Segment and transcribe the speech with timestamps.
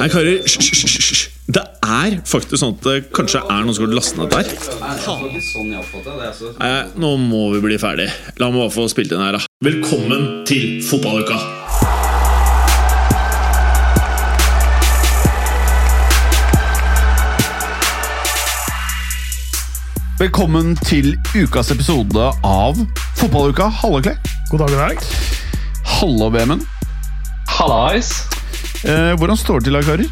[0.00, 1.26] Nei, karer, hysj.
[1.52, 4.46] Det er faktisk sånn at det kanskje er noen som har lastet ned der.
[6.24, 6.54] her.
[6.56, 6.70] Nei,
[7.02, 8.06] nå må vi bli ferdig.
[8.40, 9.44] La meg bare få spilt inn her, da.
[9.60, 11.36] Velkommen til fotballuka!
[20.24, 22.80] Velkommen til ukas episode av
[23.20, 23.68] Fotballuka.
[23.84, 24.16] Halla, Clay.
[24.48, 25.08] God dag, god dag.
[26.00, 26.64] Hallo, Vemund.
[27.60, 28.39] Hallais!
[28.84, 30.06] Eh, hvordan står det til, da, karer?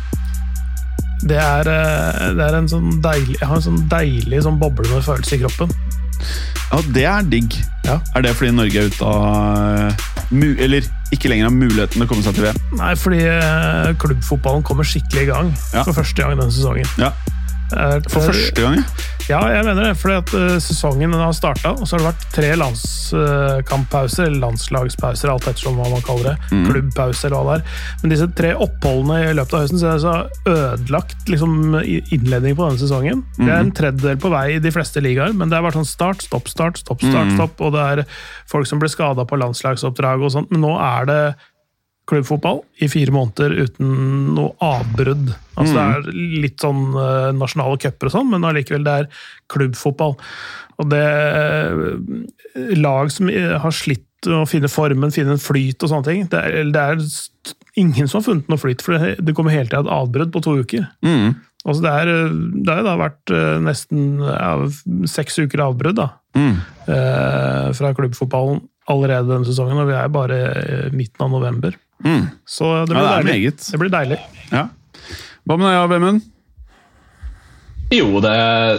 [1.28, 5.00] Det er, eh, det er en sånn deilig Jeg har en sånn deilig sånn boblende
[5.02, 5.72] følelse i kroppen.
[6.68, 7.56] Ja, det er digg.
[7.86, 7.96] Ja.
[8.14, 12.08] Er det fordi Norge er ute av eh, Eller ikke lenger har muligheten til å
[12.10, 12.58] komme seg til VM?
[12.76, 13.22] Nei, fordi
[14.02, 15.82] klubbfotballen kommer skikkelig i gang Ja.
[15.86, 16.86] for første gang denne sesongen.
[17.00, 17.12] Ja,
[18.08, 18.82] For første gang,
[19.28, 19.42] ja.
[19.52, 19.96] Jeg mener det.
[20.00, 25.32] Fordi at eh, sesongen har starta, og så har det vært tre landskamppauser, eller landslagspauser,
[25.32, 26.36] alt ettersom hva man kaller det.
[26.48, 26.64] Mm.
[26.70, 27.82] Klubbpauser eller hva det er.
[28.02, 32.38] Men disse tre oppholdene i løpet av høsten så er det så ødelagt liksom, innledningen
[32.38, 33.22] innledning på denne sesongen.
[33.38, 35.88] Det er en tredjedel på vei i de fleste ligaer, men det har vært sånn
[35.88, 37.60] start, stopp, start, stopp, start, stopp.
[37.64, 38.04] Og det er
[38.50, 40.52] folk som blir skada på landslagsoppdrag og sånt.
[40.54, 41.20] Men nå er det
[42.08, 43.90] klubbfotball i fire måneder uten
[44.36, 45.30] noe avbrudd.
[45.58, 49.08] Altså Det er litt sånn uh, nasjonale cuper og sånn, men allikevel det er
[49.52, 50.16] klubbfotball.
[50.78, 51.96] Og det uh,
[52.78, 56.38] Lag som eh, har slitt å finne formen, finne en flyt og sånne ting Det
[56.42, 57.02] er, det er
[57.78, 60.42] ingen som har funnet noe flyt, for det, det kommer hele tida et avbrudd på
[60.42, 60.88] to uker.
[61.06, 61.36] Mm.
[61.68, 62.10] Altså det, er,
[62.64, 64.50] det har jo da vært nesten ja,
[65.10, 66.58] seks uker avbrudd da, Mm.
[66.92, 68.60] eh, fra klubbfotballen
[68.92, 70.36] allerede denne sesongen, og vi er bare
[70.94, 71.74] midten av november.
[72.04, 72.28] Mm.
[72.46, 73.54] Så det Ja, blir det er deilig.
[73.70, 74.18] Det blir deilig.
[74.52, 74.66] Ja.
[75.48, 76.26] Hva med deg, Vemund?
[77.94, 78.34] Jo, det,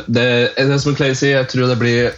[0.08, 1.40] det er det som Clay sier.
[1.40, 2.12] Jeg tror det blir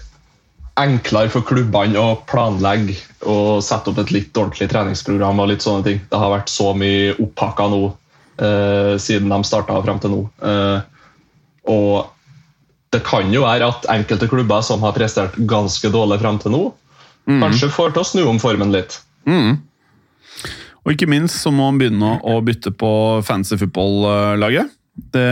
[0.81, 2.95] enklere for klubbene å planlegge
[3.29, 5.39] og sette opp et litt ordentlig treningsprogram.
[5.39, 5.99] og litt sånne ting.
[6.11, 10.21] Det har vært så mye opphakka nå eh, siden de starta fram til nå.
[10.43, 10.79] Eh,
[11.71, 12.11] og
[12.91, 16.63] det kan jo være at enkelte klubber som har prestert ganske dårlig fram til nå,
[17.39, 18.97] kanskje får til å snu om formen litt.
[19.29, 19.61] Mm.
[20.85, 22.91] Og ikke minst så må han begynne å bytte på
[23.25, 24.71] fancy football-laget.
[25.13, 25.27] Det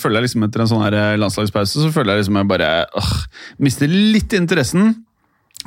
[0.00, 3.10] føler jeg liksom Etter en sånn her landslagspause så føler jeg liksom jeg bare øh,
[3.62, 4.94] mister litt interessen.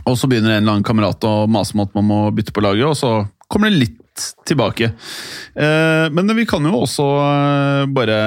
[0.07, 2.63] Og så begynner en eller annen kamerat å mase om at man må bytte på
[2.63, 3.11] laget, og så
[3.51, 3.99] kommer det litt
[4.47, 4.91] tilbake.
[5.55, 8.17] Eh, men vi kan jo også eh, bare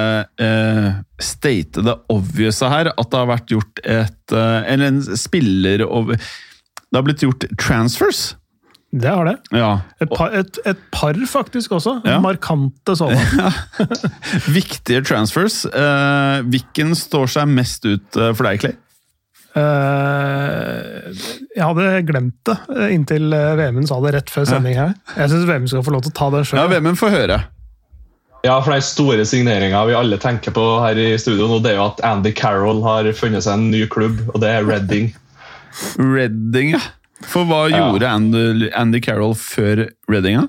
[0.41, 0.89] eh,
[1.21, 7.05] state det obvious her, at det har vært gjort et Eller en spiller Det har
[7.05, 8.35] blitt gjort transfers.
[8.95, 9.35] Det har det.
[9.51, 9.69] Ja,
[9.99, 11.97] Et par, et, et par faktisk også.
[12.07, 12.21] Ja.
[12.23, 13.51] Markante sånne.
[14.55, 15.65] Viktige transfers.
[15.67, 18.77] Eh, hvilken står seg mest ut eh, for deg, Clay?
[19.55, 21.11] Eh,
[21.55, 24.95] jeg hadde glemt det eh, inntil eh, Vemund sa det rett før sending her.
[25.15, 26.71] Jeg syns Vemund skal få lov til å ta det Ja, sjøl.
[26.73, 27.37] Vemund, får høre.
[28.45, 31.79] Ja, for de store signeringer vi alle tenker på her i studio nå, det er
[31.79, 35.11] jo at Andy Carroll har funnet seg en ny klubb, og det er Reading.
[36.15, 36.83] Redding, ja.
[37.31, 37.77] For hva Ja.
[37.91, 40.41] gjorde Andy, Andy Carroll før Redding?
[40.41, 40.47] da?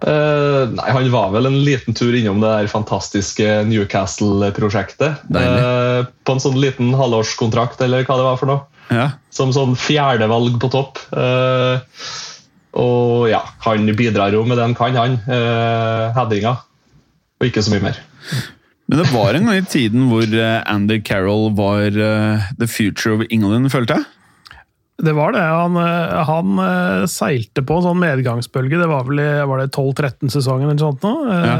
[0.00, 5.20] Eh, nei, Han var vel en liten tur innom det der fantastiske Newcastle-prosjektet.
[5.36, 8.60] Eh, på en sånn liten halvårskontrakt, eller hva det var for noe.
[8.90, 9.10] Ja.
[9.30, 10.98] Som sånn fjerdevalg på topp.
[11.14, 11.78] Uh,
[12.74, 15.20] og ja, han bidrar jo med det han kan, han.
[15.30, 16.56] Uh, Headinga.
[17.38, 18.00] Og ikke så mye mer.
[18.90, 20.26] Men det var en gang i tiden hvor
[20.66, 21.94] Andy Carroll var
[22.58, 24.08] the future of England, følte jeg.
[25.00, 25.42] Det var det.
[25.42, 28.80] Han, eh, han eh, seilte på en sånn medgangsbølge.
[28.80, 31.14] Det var vel i var det 12-13-sesongen eller sånt nå.
[31.30, 31.54] Ja.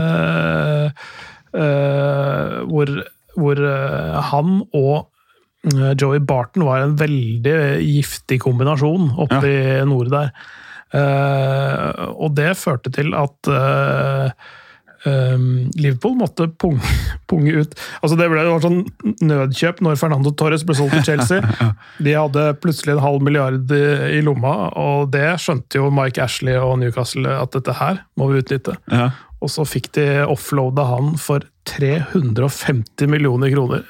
[0.90, 1.08] Uh,
[1.56, 3.00] uh, hvor
[3.40, 3.60] hvor
[4.26, 5.06] han og
[6.00, 10.32] Joey Barton var en veldig giftig kombinasjon oppe i nord der.
[10.90, 13.52] Uh, og det førte til at
[15.08, 16.84] Um, Liverpool måtte punge,
[17.30, 17.76] punge ut.
[18.02, 18.82] Altså Det ble jo sånn
[19.24, 21.70] nødkjøp når Fernando Torres ble solgt til Chelsea.
[22.04, 23.82] De hadde plutselig en halv milliard i,
[24.18, 28.42] i lomma, og det skjønte jo Mike Ashley og Newcastle at dette her må vi
[28.42, 28.76] utnytte.
[28.92, 29.10] Ja.
[29.40, 33.86] Og så fikk de offloada han for 350 millioner kroner.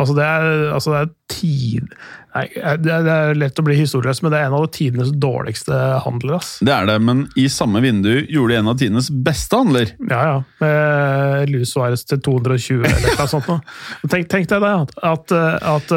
[0.00, 1.96] Altså det er, altså det er tid...
[2.32, 2.46] Nei,
[2.80, 5.76] det er, det er lett å bli historieløs, men det er en av tidenes dårligste
[6.00, 6.38] handler.
[6.38, 6.54] ass.
[6.64, 9.92] Det er det, men i samme vindu gjorde de en av tidenes beste handler.
[10.08, 10.38] Ja, ja.
[10.64, 13.70] Med Luis Suárez til 220 eller noe sånt.
[14.08, 15.36] Tenk, tenk deg det, at, at,
[15.74, 15.96] at,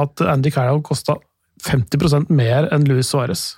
[0.00, 1.18] at Andy Carroll kosta
[1.68, 3.50] 50% mer enn Louis Suárez.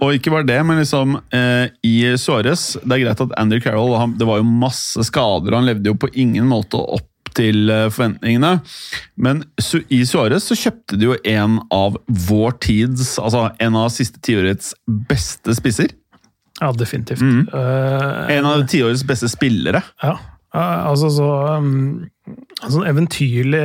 [0.00, 3.92] Og ikke bare det, men liksom eh, i Suárez Det er greit at Andy Carroll
[4.00, 7.70] han, Det var jo masse skader, og han levde jo på ingen måte opp til
[7.70, 8.52] eh, forventningene.
[9.20, 9.44] Men
[9.88, 11.96] i Suárez så kjøpte de jo en av
[12.28, 15.94] vår tids Altså en av siste tiårets beste spisser.
[16.60, 17.22] Ja, definitivt.
[17.24, 17.46] Mm.
[17.54, 19.80] Uh, En av tiårets beste spillere.
[20.02, 20.18] ja.
[20.54, 22.08] uh, altså så um,
[22.60, 23.62] altså en eventyrlig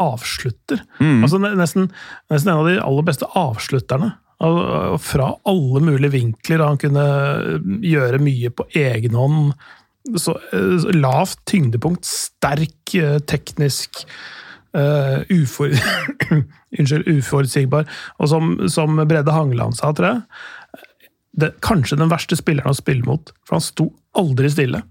[0.00, 0.80] avslutter.
[1.00, 1.22] avslutter.
[1.22, 1.90] Altså nesten,
[2.32, 4.14] nesten en av de aller beste avslutterne.
[5.00, 6.64] Fra alle mulige vinkler.
[6.64, 7.04] Han kunne
[7.84, 9.52] gjøre mye på egen hånd.
[10.04, 14.04] Så, eh, lavt tyngdepunkt, sterk, eh, teknisk
[14.76, 15.72] uh, ufor,
[16.78, 17.88] Unnskyld, uforutsigbar.
[18.18, 20.82] Og som, som Brede Hangeland sa, tror jeg,
[21.40, 23.32] det, kanskje den verste spilleren å spille mot.
[23.46, 24.84] For han sto aldri stille.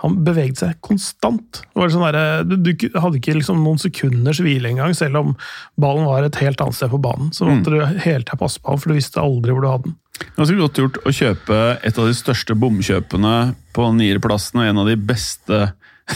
[0.00, 1.62] Han beveget seg konstant.
[1.62, 5.34] Det var sånn der, du, du hadde ikke liksom noen sekunders hvile engang, selv om
[5.80, 7.32] ballen var et helt annet sted på banen.
[7.36, 9.90] Så måtte du hele tida passe på ham, for du visste aldri hvor du hadde
[9.90, 9.98] den.
[10.36, 13.34] Ganske godt gjort å kjøpe et av de største bomkjøpene
[13.76, 15.60] på nierplassen og en av de beste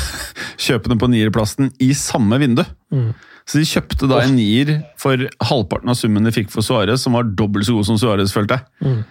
[0.66, 2.64] kjøpene på nierplassen i samme vindu.
[3.44, 7.16] Så de kjøpte da en nier for halvparten av summen de fikk for Suárez, som
[7.16, 9.04] var dobbelt så god som Suárez, følte jeg.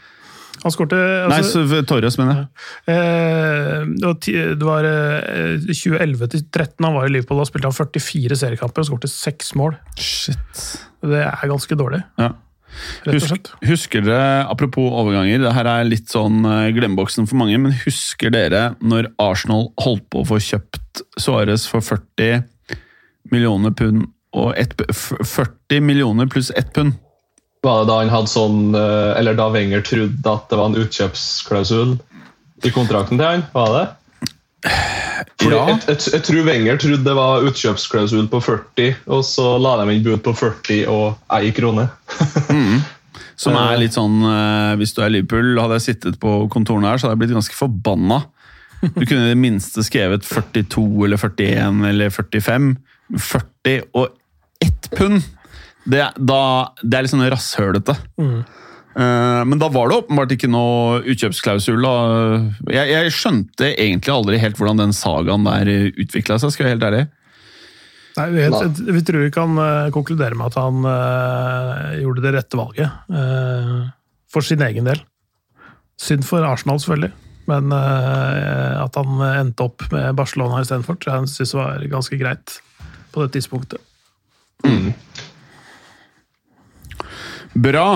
[0.64, 0.96] Han skårte
[1.28, 2.48] Nei, altså, så- Torres, mener jeg.
[2.94, 4.16] eh, Det var,
[4.56, 7.42] det var eh, 2011 til 2013 han var i Liverpool.
[7.42, 9.76] Da spilte han 44 seriekamper og skårte seks mål.
[10.00, 10.64] Shit.
[11.04, 12.32] Det er ganske dårlig, Ja.
[13.06, 17.72] Husk, husker dere, apropos overganger, det her er litt sånn eh, glemmeboksen for mange, men
[17.84, 22.42] husker dere når Arsenal holdt på å få kjøpt Suárez for 40
[23.30, 26.96] millioner pund og et, 40 millioner pluss ett pund?
[27.64, 30.80] Var det da han hadde sånn eh, Eller da Wenger trodde at det var en
[30.84, 31.94] utkjøpsklausul
[32.64, 33.46] i kontrakten til han?
[33.56, 33.84] Var det?
[35.42, 35.64] Fordi Ja.
[35.70, 39.96] jeg, jeg, jeg tror Wenger trodde det var utkjøpsklausul på 40, og så la de
[39.96, 41.90] inn bud på 40 og ei krone.
[43.44, 47.00] Som er litt sånn eh, Hvis du er Liverpool, hadde jeg sittet på kontorene her,
[47.02, 48.22] så hadde jeg blitt ganske forbanna.
[48.84, 52.74] Du kunne i det minste skrevet 42 eller 41 eller 45.
[53.16, 54.12] 40 og
[54.64, 55.24] ett pund!
[55.84, 56.42] Det, da,
[56.82, 57.98] det er litt sånn rasshølete.
[58.22, 58.44] Mm.
[59.50, 61.88] men da var det åpenbart ikke noe utkjøpsklausul.
[62.70, 66.78] Jeg, jeg skjønte egentlig aldri helt hvordan den sagaen der utvikla seg, skal jeg være
[66.78, 67.04] helt ærlig.
[68.14, 72.36] Nei, vi, helt, vi tror vi kan eh, konkludere med at han eh, gjorde det
[72.36, 73.02] rette valget.
[73.10, 73.80] eh,
[74.34, 75.02] for sin egen del.
[76.02, 77.14] Synd for Arsenal, selvfølgelig.
[77.50, 82.20] Men eh, at han endte opp med Barcelona istedenfor, tror jeg han syntes var ganske
[82.22, 82.60] greit
[83.14, 83.82] på det tidspunktet.
[87.54, 87.88] Bra.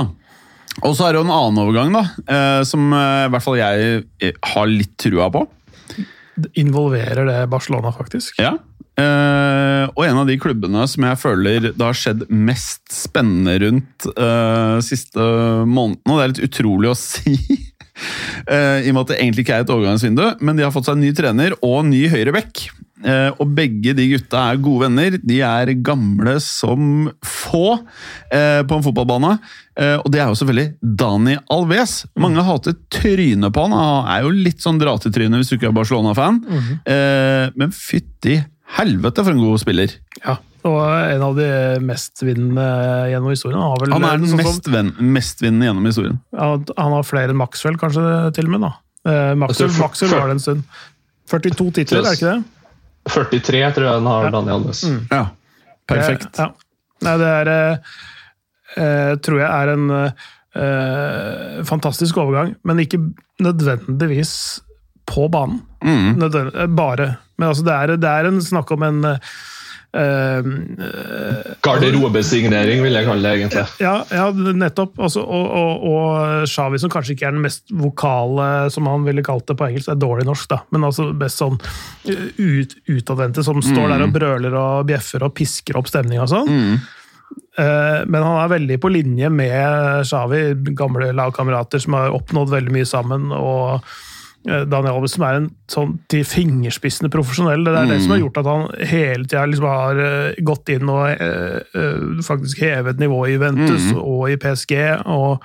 [0.86, 3.58] Og så er det jo en annen overgang, da, eh, som eh, i hvert fall
[3.58, 5.44] jeg eh, har litt trua på.
[6.62, 8.38] Involverer det Barcelona, faktisk.
[8.42, 8.58] Ja.
[8.98, 14.08] Og en av de klubbene som jeg føler det har skjedd mest spennende rundt
[14.82, 15.22] siste
[15.70, 17.36] måneden, og det er litt utrolig å si,
[18.48, 20.90] eh, i og med at det egentlig ikke er et overgangsvindu, men de har fått
[20.90, 22.68] seg en ny trener og en ny høyrebekk.
[23.06, 25.18] Eh, og begge de gutta er gode venner.
[25.22, 27.78] De er gamle som få
[28.34, 29.38] eh, på en fotballbane.
[29.78, 32.00] Og det er jo selvfølgelig Dani Alves.
[32.18, 33.76] Mange hater trynet på han.
[33.78, 36.40] Han er jo litt sånn dra-til-tryne hvis du ikke er Barcelona-fan.
[36.90, 38.40] eh, men fytti
[38.80, 39.94] helvete for en god spiller.
[40.24, 40.40] Ja.
[40.68, 41.48] Og en av de
[41.88, 42.66] mestvinnende
[43.14, 43.60] gjennom historien.
[43.62, 46.20] Han har, vel, Han er den sånn mestvinnende gjennom historien.
[46.36, 48.04] han han har flere enn Maxwell, kanskje,
[48.36, 48.62] til og med.
[48.68, 48.72] da.
[49.08, 50.64] Eh, Maxwell, Altså, for- Maxwell var det en stund.
[51.32, 52.44] 42 titler, er det ikke det?
[53.08, 54.84] 43 tror jeg han har, Daniel Alves.
[55.12, 55.24] Ja,
[55.88, 56.28] perfekt.
[56.34, 56.52] Det, ja.
[57.08, 57.78] Nei, det er eh,
[58.84, 59.90] eh, Tror jeg er en
[60.58, 63.00] eh, fantastisk overgang, men ikke
[63.44, 64.62] nødvendigvis
[65.08, 65.62] på banen.
[65.84, 66.16] Mm.
[66.20, 67.18] Nødvendig, eh, bare.
[67.38, 69.20] Men altså, det er, det er en snakk om en eh, eh,
[71.64, 73.64] Garderobesignering, vil jeg kalle det egentlig.
[73.82, 75.00] ja, ja, nettopp.
[75.00, 79.24] Altså, og, og, og Xavi, som kanskje ikke er den mest vokale, som han ville
[79.26, 81.58] kalt det på engelsk, det er dårlig norsk, da, men altså best sånn
[82.10, 86.34] eh, ut, utadvendte, som står der og brøler og bjeffer og pisker opp stemninga og
[86.36, 86.54] sånn.
[87.58, 90.44] Eh, Men han er veldig på linje med Xavi,
[90.78, 93.32] gamle lagkamerater som har oppnådd veldig mye sammen.
[93.36, 93.98] og eh,
[94.48, 97.66] Daniel Alves som er en sånn til fingerspissene profesjonell.
[97.68, 100.94] Det er det som har gjort at han hele tida liksom har eh, gått inn
[100.94, 104.78] og eh, eh, faktisk hevet nivået i Juventus og i PSG.
[105.06, 105.44] og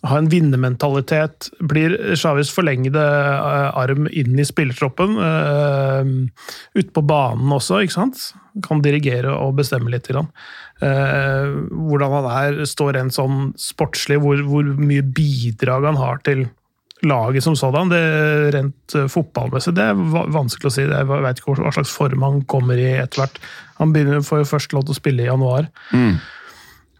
[0.00, 1.50] har en vinnermentalitet.
[1.68, 5.18] Blir Xavis forlengede eh, arm inn i spillertroppen.
[5.20, 8.30] Uh, ute på banen også, ikke sant?
[8.64, 10.08] Kan dirigere og bestemme litt.
[10.08, 10.30] Grann.
[10.80, 16.46] Eh, hvordan han er, står rent sånn sportslig, hvor, hvor mye bidrag han har til
[17.06, 17.92] laget som sådan.
[17.92, 18.02] Det
[18.54, 20.02] Rent eh, fotballmessig det er
[20.34, 20.84] vanskelig å si.
[20.88, 23.40] Jeg vet ikke hva slags form han kommer i etter hvert.
[23.80, 25.70] Han begynner, får jo først lov til å spille i januar.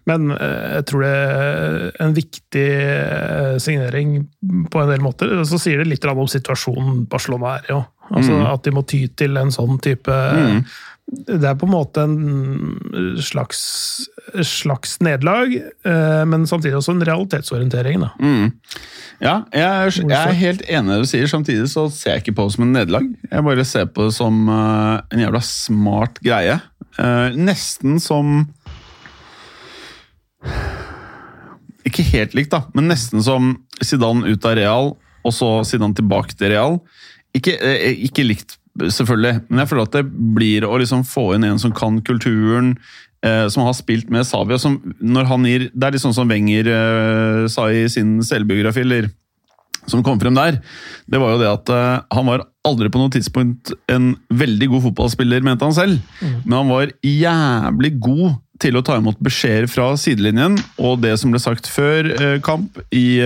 [0.09, 4.19] Men eh, jeg tror det er en viktig eh, signering
[4.73, 5.35] på en del måter.
[5.49, 7.81] Så sier det litt om situasjonen Barcelona er i.
[8.11, 8.47] Altså mm.
[8.51, 10.15] At de må ty til en sånn type
[11.11, 13.61] det er på en måte en slags,
[14.47, 18.05] slags nederlag, eh, men samtidig også en realitetsorientering.
[18.05, 18.11] Da.
[18.23, 18.53] Mm.
[19.19, 21.31] Ja, jeg, jeg, er helt enig i det du sier.
[21.31, 23.09] Samtidig så ser jeg ikke på det som en nederlag.
[23.27, 26.61] Jeg bare ser på det som uh, en jævla smart greie.
[26.95, 28.47] Uh, nesten som
[31.87, 34.95] Ikke helt likt, da, men nesten som Zidane ut av Real,
[35.27, 36.79] og så Zidane tilbake til Real.
[37.35, 37.57] Ikke,
[38.07, 40.05] ikke likt, selvfølgelig, men jeg føler at det
[40.37, 42.77] blir å liksom få inn en som kan kulturen,
[43.21, 44.57] som har spilt med Savia.
[44.57, 48.81] Som når han gir, det er litt sånn som Wenger eh, sa i sin selvbiografi,
[48.87, 49.11] eller
[49.89, 50.61] som kom frem der,
[51.11, 54.85] det var jo det at eh, han var aldri på noe tidspunkt en veldig god
[54.89, 56.01] fotballspiller, mente han selv.
[56.21, 56.37] Mm.
[56.45, 61.33] Men han var jævlig god til å ta imot beskjeder fra sidelinjen, og det som
[61.33, 63.23] ble sagt før uh, kamp i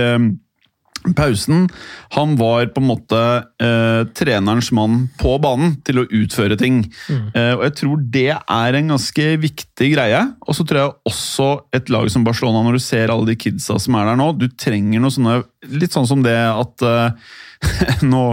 [1.13, 1.67] pausen.
[2.15, 3.21] Han var på en måte
[3.61, 6.81] eh, trenerens mann på banen til å utføre ting.
[7.09, 7.27] Mm.
[7.35, 10.21] Eh, og Jeg tror det er en ganske viktig greie.
[10.47, 13.77] Og så tror jeg også et lag som Barcelona, når du ser alle de kidsa
[13.81, 17.35] som er der nå, du trenger noe sånne Litt sånn som det at eh,
[18.13, 18.25] nå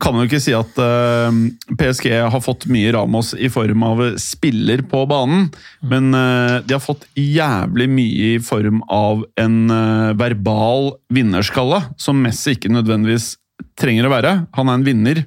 [0.00, 3.84] kan man jo ikke si at uh, eh, PSG har fått mye Ramos i form
[3.86, 5.48] av spiller på banen,
[5.80, 12.20] men uh, de har fått jævlig mye i form av en uh, verbal vinnerskalle, som
[12.22, 13.36] Messi ikke nødvendigvis
[13.78, 14.34] trenger å være.
[14.58, 15.24] Han er en vinner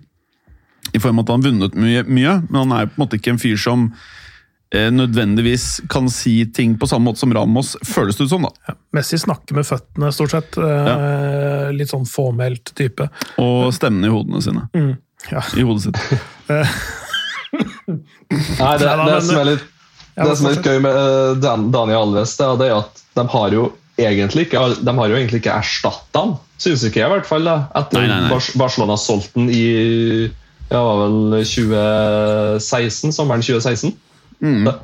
[0.91, 3.19] i form av at han har vunnet mye, mye men han er på en måte
[3.19, 3.91] ikke en fyr som
[4.71, 8.47] nødvendigvis kan si ting på samme måte som Ramos, føles det ut som.
[8.47, 8.51] da.
[8.67, 10.57] Ja, Messi snakker med føttene, stort sett.
[10.57, 10.95] Eh, ja.
[11.75, 13.09] Litt sånn fåmælt type.
[13.41, 14.63] Og stemmene i hodene sine.
[14.77, 14.93] Mm.
[15.31, 15.43] Ja.
[15.59, 15.99] I hodet sitt.
[17.51, 19.63] Nei, det, det, som er litt,
[20.15, 23.55] det som er litt gøy med uh, Daniel Alves, det, det er at de har
[23.55, 23.65] jo
[23.99, 27.43] egentlig ikke, de har jo egentlig ikke erstatta han, syns ikke jeg i hvert fall.
[27.47, 28.39] da, Etter nei, nei, nei.
[28.59, 29.65] Barcelona solgte han i
[30.71, 33.91] ja, var vel 2016, sommeren 2016.
[34.41, 34.63] Mm.
[34.65, 34.77] Da,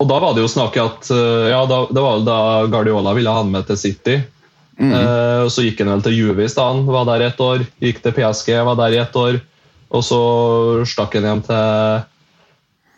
[0.00, 2.38] og da var det jo snakk at eh, ja, da, Det var da
[2.72, 4.20] Guardiola ville ha han med til City.
[4.74, 4.90] Mm.
[4.90, 7.62] Uh, så gikk han vel til Juve i stedet, var der ett år.
[7.82, 9.38] Gikk til PSG, var der i ett år.
[9.94, 10.20] Og så
[10.88, 12.04] stakk han hjem til,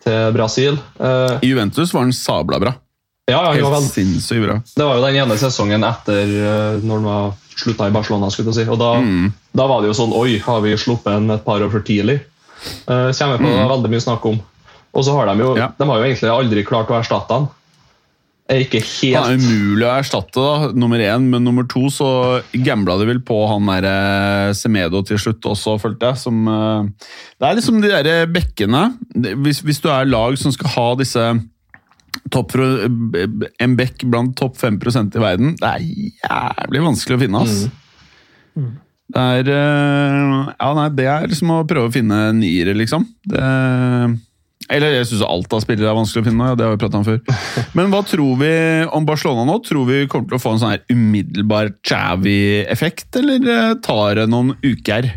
[0.07, 0.79] til Brasil.
[0.97, 2.73] Eh, I Juventus var han sabla bra.
[3.27, 4.61] Ja, ja, Helt vel, sinnssykt bra.
[4.77, 8.31] Det var jo den ene sesongen etter uh, når han var slutta i Barcelona.
[8.31, 8.71] skulle jeg si.
[8.71, 9.33] Og da, mm.
[9.51, 12.21] da, var det jo sånn Oi, har vi sluppet en et par år for tidlig?
[12.87, 13.65] Uh, kommer på mm.
[13.75, 14.39] veldig mye snakk om.
[14.97, 15.71] Og så har de jo ja.
[15.77, 17.49] De har jo egentlig aldri klart å erstatte han.
[18.47, 21.27] Er ikke helt Han er umulig å erstatte, da, nummer én.
[21.33, 22.09] Men nummer to så
[22.55, 26.21] gambla de vel på han der eh, Semedo til slutt også, følte jeg.
[26.23, 27.11] Som, eh,
[27.43, 28.87] det er liksom de der bekkene.
[29.43, 31.27] Hvis, hvis, du er lag som skal ha disse
[32.33, 35.91] topp En bekk blant topp 5% i verden, det er
[36.23, 37.67] jævlig vanskelig å finne, ass.
[38.55, 38.63] Mm.
[38.63, 38.71] Mm.
[39.17, 43.11] Det er eh, Ja, nei, det er liksom å prøve å finne niere, liksom.
[43.27, 43.43] Det
[44.73, 46.49] eller jeg syns alt av spillere er vanskelig å finne.
[46.59, 47.21] det har vi pratet om før.
[47.79, 48.53] Men hva tror vi
[48.99, 49.61] om Barcelona nå?
[49.67, 54.27] Tror vi kommer til å få en sånn her umiddelbar Chavi-effekt, eller eh, tar det
[54.33, 55.13] noen uker?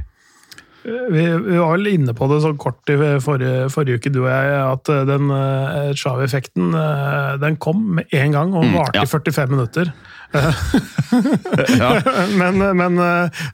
[0.90, 4.30] Vi, vi, var vel inne på det så kort i forrige, forrige uke, du og
[4.30, 9.00] jeg, at eh, den uh, Chavi-effekten uh, den kom med en gang og mm, varte
[9.00, 9.12] i mm, ja.
[9.12, 9.92] 45 minutter.
[12.40, 13.00] men, men,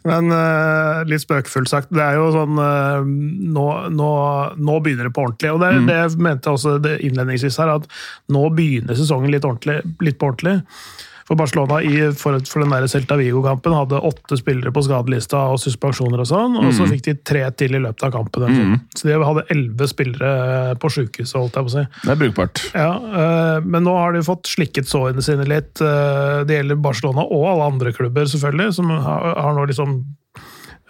[0.04, 0.34] men,
[1.08, 3.64] litt spøkefullt sagt, det er jo sånn Nå,
[3.96, 4.10] nå,
[4.60, 5.54] nå begynner det på ordentlig.
[5.56, 5.88] Og det, mm.
[5.88, 7.88] det mente jeg også innledningsvis her, at
[8.28, 9.48] nå begynner sesongen litt,
[10.04, 10.58] litt på ordentlig.
[11.26, 15.58] For Barcelona i, for, for den der Celta Vigo-kampen hadde åtte spillere på skadelista og
[15.58, 16.92] suspensjoner og sånn, og så mm.
[16.92, 18.46] fikk de tre til i løpet av kampen.
[18.46, 18.76] Mm.
[18.94, 21.86] Så de hadde elleve spillere på sjukehuset, holdt jeg på å si.
[22.04, 22.62] Det er brukbart.
[22.78, 22.92] Ja,
[23.24, 25.82] øh, Men nå har de fått slikket sårene sine litt.
[25.82, 29.98] Øh, det gjelder Barcelona og alle andre klubber, selvfølgelig, som har, har nå liksom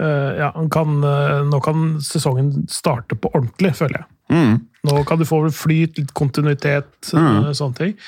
[0.04, 1.00] øh, ja, kan,
[1.48, 4.12] Nå kan sesongen starte på ordentlig, føler jeg.
[4.36, 4.56] Mm.
[4.86, 7.54] Nå kan du få flyt, litt kontinuitet, mm.
[7.56, 8.00] sånne ting.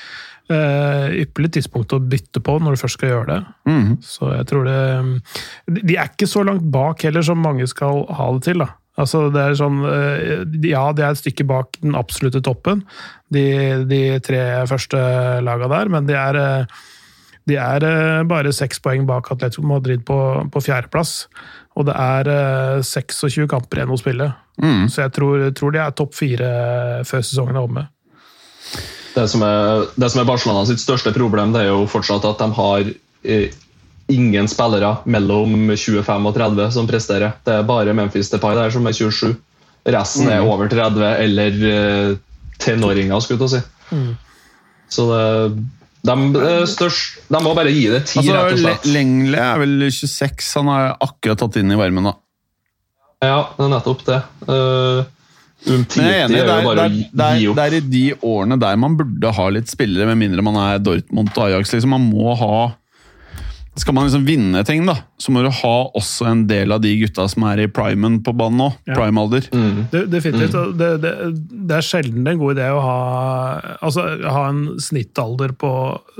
[0.48, 3.40] Uh, ypperlig tidspunkt å bytte på når du først skal gjøre det.
[3.68, 3.88] Mm.
[4.00, 4.78] Så jeg tror det
[5.84, 8.64] De er ikke så langt bak heller som mange skal ha det til.
[8.64, 8.70] da.
[8.96, 12.80] Altså, det er sånn uh, Ja, det er et stykke bak den absolutte toppen,
[13.28, 13.44] de,
[13.90, 14.40] de tre
[14.70, 15.04] første
[15.44, 16.82] laga der, men de er, uh,
[17.44, 17.88] de er
[18.32, 21.26] bare seks poeng bak Atletico Madrid på, på fjerdeplass.
[21.76, 22.28] Og det er
[22.82, 24.32] 26 kamper igjen å spille.
[24.64, 24.88] Mm.
[24.90, 26.48] Så jeg tror, tror de er topp fire
[27.06, 27.84] før sesongen er omme.
[29.18, 32.42] Det som er, det som er Barcelona sitt største problem, det er jo fortsatt at
[32.42, 32.90] de har
[33.26, 33.56] eh,
[34.12, 37.34] ingen spillere mellom 25 og 30 som presterer.
[37.44, 39.34] Det er bare Memphis Depay der som er 27.
[39.88, 40.52] Resten er mm.
[40.52, 42.14] over 30 eller eh,
[42.62, 43.96] tenåringer, skulle jeg si.
[43.96, 44.14] Mm.
[44.88, 45.58] Så det,
[46.08, 48.88] de, størst, de, må bare gi det tid, altså, rett og slett.
[48.94, 52.16] Lengle er vel 26, han har akkurat tatt inn i varmen, da.
[53.24, 54.18] Ja, det er nettopp det.
[54.46, 55.02] Uh,
[55.66, 56.06] Er enig, det
[56.38, 59.32] er er, bare det, er, det, er, det er i de årene der man burde
[59.34, 61.72] ha litt spillere, med mindre man er Dortmund og Ajax.
[61.74, 61.90] Liksom.
[61.96, 62.70] Man må ha
[63.78, 66.90] Skal man liksom vinne ting, da, så må du ha også en del av de
[66.98, 68.68] gutta som er i primen på banen nå.
[68.90, 68.94] Ja.
[68.96, 69.42] Prime-alder.
[69.92, 70.54] Det, definitivt.
[70.54, 70.78] Mm.
[70.78, 71.12] Det, det,
[71.70, 72.98] det er sjelden en god idé å ha,
[73.78, 75.72] altså, ha en snittalder på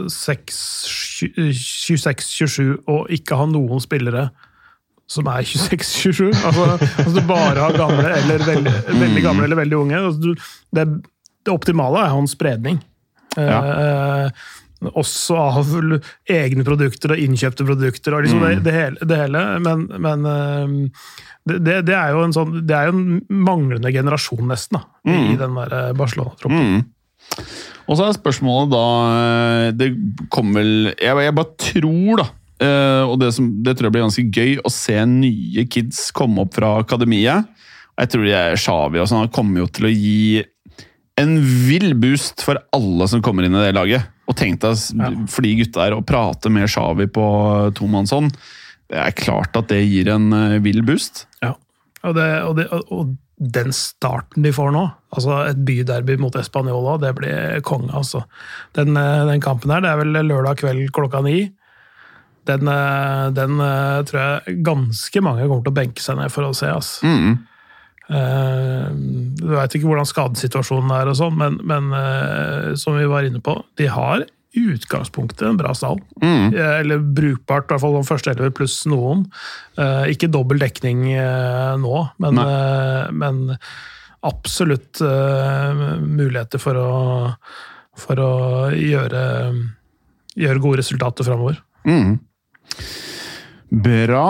[0.06, 4.30] 26-27 og ikke ha noen spillere
[5.08, 6.28] som er 26-27.
[6.44, 10.02] Altså, altså du bare har gamle eller veldig, veldig gamle eller veldig unge.
[10.10, 10.86] Altså, du, det,
[11.46, 12.80] det optimale er å ha en spredning.
[13.38, 14.46] Eh,
[14.86, 15.72] også av
[16.30, 19.42] egne produkter og innkjøpte produkter og liksom det, det, hele, det hele.
[19.64, 20.76] Men, men eh,
[21.48, 25.38] det, det, er jo en sånn Det er jo en manglende generasjon, nesten, da, i
[25.40, 26.84] den der eh, Barcelona-troppen.
[27.88, 29.88] Og så er spørsmålet da eh, Det
[30.32, 32.28] kommer vel Jeg, jeg bare tror, da.
[32.64, 36.44] Eh, og det, som, det tror jeg blir ganske gøy å se nye kids komme
[36.44, 37.48] opp fra akademiet.
[37.98, 40.44] Jeg tror Xavi og sånn kommer jo til å gi
[41.18, 41.32] en
[41.66, 44.04] vill boost for alle som kommer inn i det laget.
[44.30, 44.92] Og tenk deg s-
[45.32, 47.24] for de gutta her å prate med Xavi på
[47.74, 48.36] tomannshånd.
[48.88, 51.26] Det er klart at det gir en eh, vill boost.
[51.42, 51.54] Ja.
[52.06, 54.84] Og, det, og, det, og den starten de får nå,
[55.14, 58.22] altså et byderby mot Española, det blir konge, altså.
[58.78, 61.48] Den, eh, den kampen her, det er vel lørdag kveld klokka ni.
[62.48, 66.48] Den, eh, den eh, tror jeg ganske mange kommer til å benke seg ned for
[66.48, 66.70] å se.
[66.72, 66.98] ass.
[67.04, 67.38] Mm.
[68.08, 68.88] Uh,
[69.36, 73.42] Du veit ikke hvordan skadesituasjonen er, og sånn, men, men uh, som vi var inne
[73.44, 74.24] på, de har
[74.56, 76.00] i utgangspunktet en bra stall.
[76.56, 79.26] Eh, Eller brukbart, i hvert fall de første elleve pluss noen.
[79.76, 81.04] Uh, ikke dobbel dekning
[81.84, 82.40] nå, men,
[83.12, 83.42] men
[84.24, 85.02] absolutt
[86.00, 86.88] muligheter for å,
[88.00, 88.32] for å
[88.72, 89.20] gjøre,
[90.32, 91.60] gjøre gode resultater framover.
[93.68, 94.28] Bra.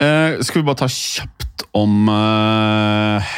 [0.00, 3.32] Eh, skal vi bare ta kjapt om eh,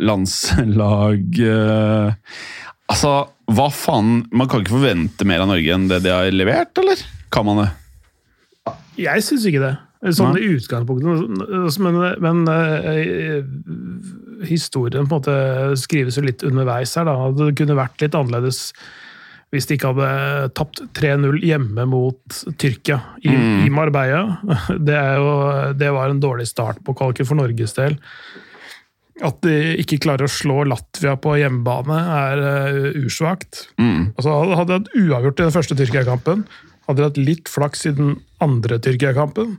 [0.00, 2.36] landslag eh,
[2.84, 3.10] Altså,
[3.48, 7.00] hva faen Man kan ikke forvente mer av Norge enn det de har levert, eller?
[7.32, 7.70] Kan man det?
[9.00, 9.74] Jeg syns ikke det.
[10.14, 11.78] Sånn i utgangspunktet.
[11.80, 13.40] Men, men eh,
[14.44, 15.36] historien på en måte
[15.80, 17.08] skrives jo litt underveis her.
[17.08, 17.30] Da.
[17.32, 18.66] Det kunne vært litt annerledes
[19.54, 23.32] hvis de ikke hadde tapt 3-0 hjemme mot Tyrkia i,
[23.66, 24.40] i Marbella.
[24.88, 25.34] Det, jo,
[25.78, 27.96] det var en dårlig start på kvaliken for Norges del.
[29.24, 33.68] At de ikke klarer å slå Latvia på hjemmebane, er uh, usvakt.
[34.18, 36.42] Altså, hadde de hatt uavgjort i den første Tyrkia-kampen,
[36.88, 39.54] hadde de hatt litt flaks i den andre Tyrkia-kampen,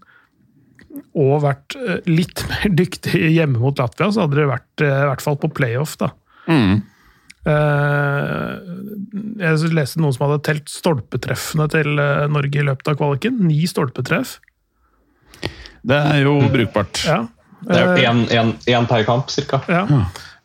[1.15, 5.08] og vært eh, litt mer dyktig hjemme mot Latvia, så hadde de vært eh, i
[5.12, 5.95] hvert fall på playoff.
[6.01, 6.12] da.
[6.51, 6.75] Eh,
[9.45, 13.38] jeg leste noen som hadde telt stolpetreffene til eh, Norge i løpet av kvaliken.
[13.45, 14.39] Ni stolpetreff.
[15.86, 17.03] Det er jo brukbart.
[17.05, 17.19] Ja.
[17.65, 18.01] Det er Eh,
[18.34, 19.62] jo én per kamp, cirka.
[19.69, 19.86] Ja.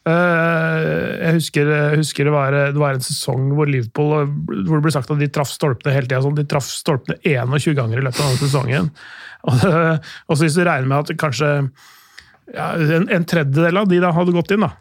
[0.08, 0.78] Eh,
[1.20, 4.28] jeg husker, jeg husker det, var, det var en sesong hvor Liverpool
[4.64, 6.22] hvor det ble sagt at de traff stolpene hele tida.
[6.24, 8.92] Sånn, de traff stolpene 21 ganger i løpet av denne sesongen.
[9.48, 9.56] Og,
[10.28, 11.46] og så hvis du regner med at kanskje
[12.52, 14.74] ja, en, en tredjedel av de da hadde gått inn, da.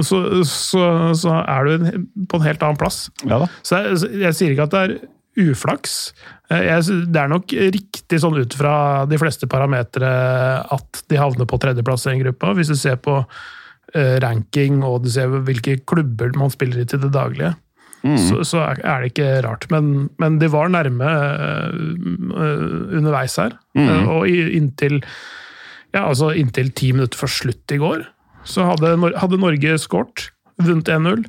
[0.00, 0.82] Så, så,
[1.18, 1.86] så er du
[2.30, 3.08] på en helt annen plass.
[3.26, 3.40] Ja.
[3.66, 4.98] Så jeg, jeg sier ikke at det er
[5.52, 5.94] uflaks.
[6.50, 10.08] Eh, Jeg, det er nok riktig sånn ut fra de fleste parametere
[10.74, 12.54] at de havner på tredjeplass i en gruppe.
[12.58, 13.20] Hvis du ser på
[13.94, 17.54] eh, ranking og du ser hvilke klubber man spiller i til det daglige,
[17.98, 19.64] så, så er det ikke rart.
[19.74, 21.72] Men, men de var nærme eh,
[22.98, 23.56] underveis her.
[23.74, 25.00] Eh, Og i- inntil
[25.94, 28.02] ja, altså inntil ti minutter før slutt i går,
[28.48, 30.30] så hadde, hadde Norge skåret,
[30.62, 31.26] vunnet 1-0,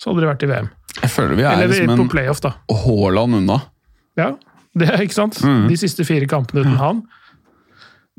[0.00, 0.70] så hadde de vært i VM.
[1.02, 2.54] Jeg føler vi er Eller liksom playoff, da.
[2.84, 3.58] Haaland unna.
[4.18, 4.32] Ja,
[4.76, 5.40] det er ikke sant?
[5.40, 7.02] De siste fire kampene uten han.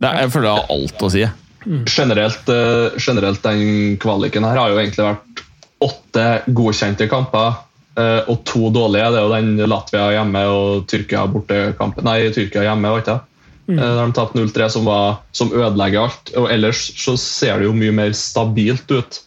[0.01, 1.25] Det er, jeg føler det har alt å si.
[1.63, 1.83] Mm.
[1.87, 5.43] Generelt, eh, generelt den kvaliken her har jo egentlig vært
[5.83, 7.53] åtte godkjente kamper
[7.99, 9.11] eh, og to dårlige.
[9.13, 12.07] Det er jo den Latvia hjemme og Tyrkia borte-kampen.
[12.07, 13.32] Nei, Tyrkia hjemme, var ikke det?
[13.69, 14.87] Eh, Der de tapte 0-3, som,
[15.31, 16.33] som ødelegger alt.
[16.35, 19.21] Og ellers så ser det jo mye mer stabilt ut.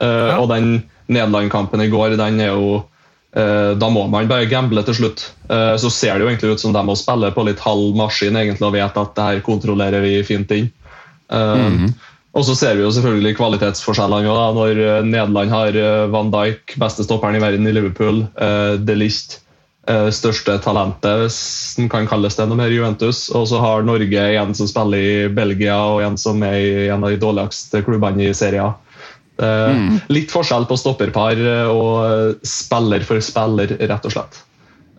[0.00, 0.38] Ja.
[0.40, 2.84] Og den Nederland-kampen i går, den er jo
[3.36, 5.32] eh, Da må man bare gamble til slutt.
[5.50, 8.36] Eh, Så ser det jo egentlig ut som de må spille på litt halv maskin
[8.36, 10.70] egentlig, og vet at det her kontrollerer vi fint inn.
[11.30, 11.86] Eh,
[12.34, 14.26] Og så ser vi jo selvfølgelig kvalitetsforskjellene.
[14.26, 18.74] da, Når eh, Nederland har eh, Van Dijk, beste stopperen i verden i Liverpool, eh,
[18.82, 19.43] De Ligt, eh,
[19.84, 21.38] største talentet, hvis
[21.76, 23.26] den kan kalles det noe mer, Juventus.
[23.36, 27.04] Og så har Norge en som spiller i Belgia, og en som er i en
[27.04, 28.72] av de dårligste klubbene i serien.
[29.40, 30.00] Mm.
[30.14, 34.42] Litt forskjell på stopperpar eh, og eh, spiller for spiller, rett og slett.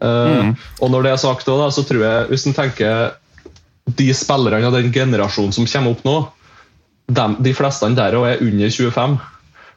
[0.04, 0.52] Mm.
[0.84, 3.14] Og når det er sagt, da, så tror jeg, hvis en tenker
[3.86, 6.16] de spillerne av den generasjonen som kommer opp nå,
[7.16, 9.16] de, de fleste der òg er under 25.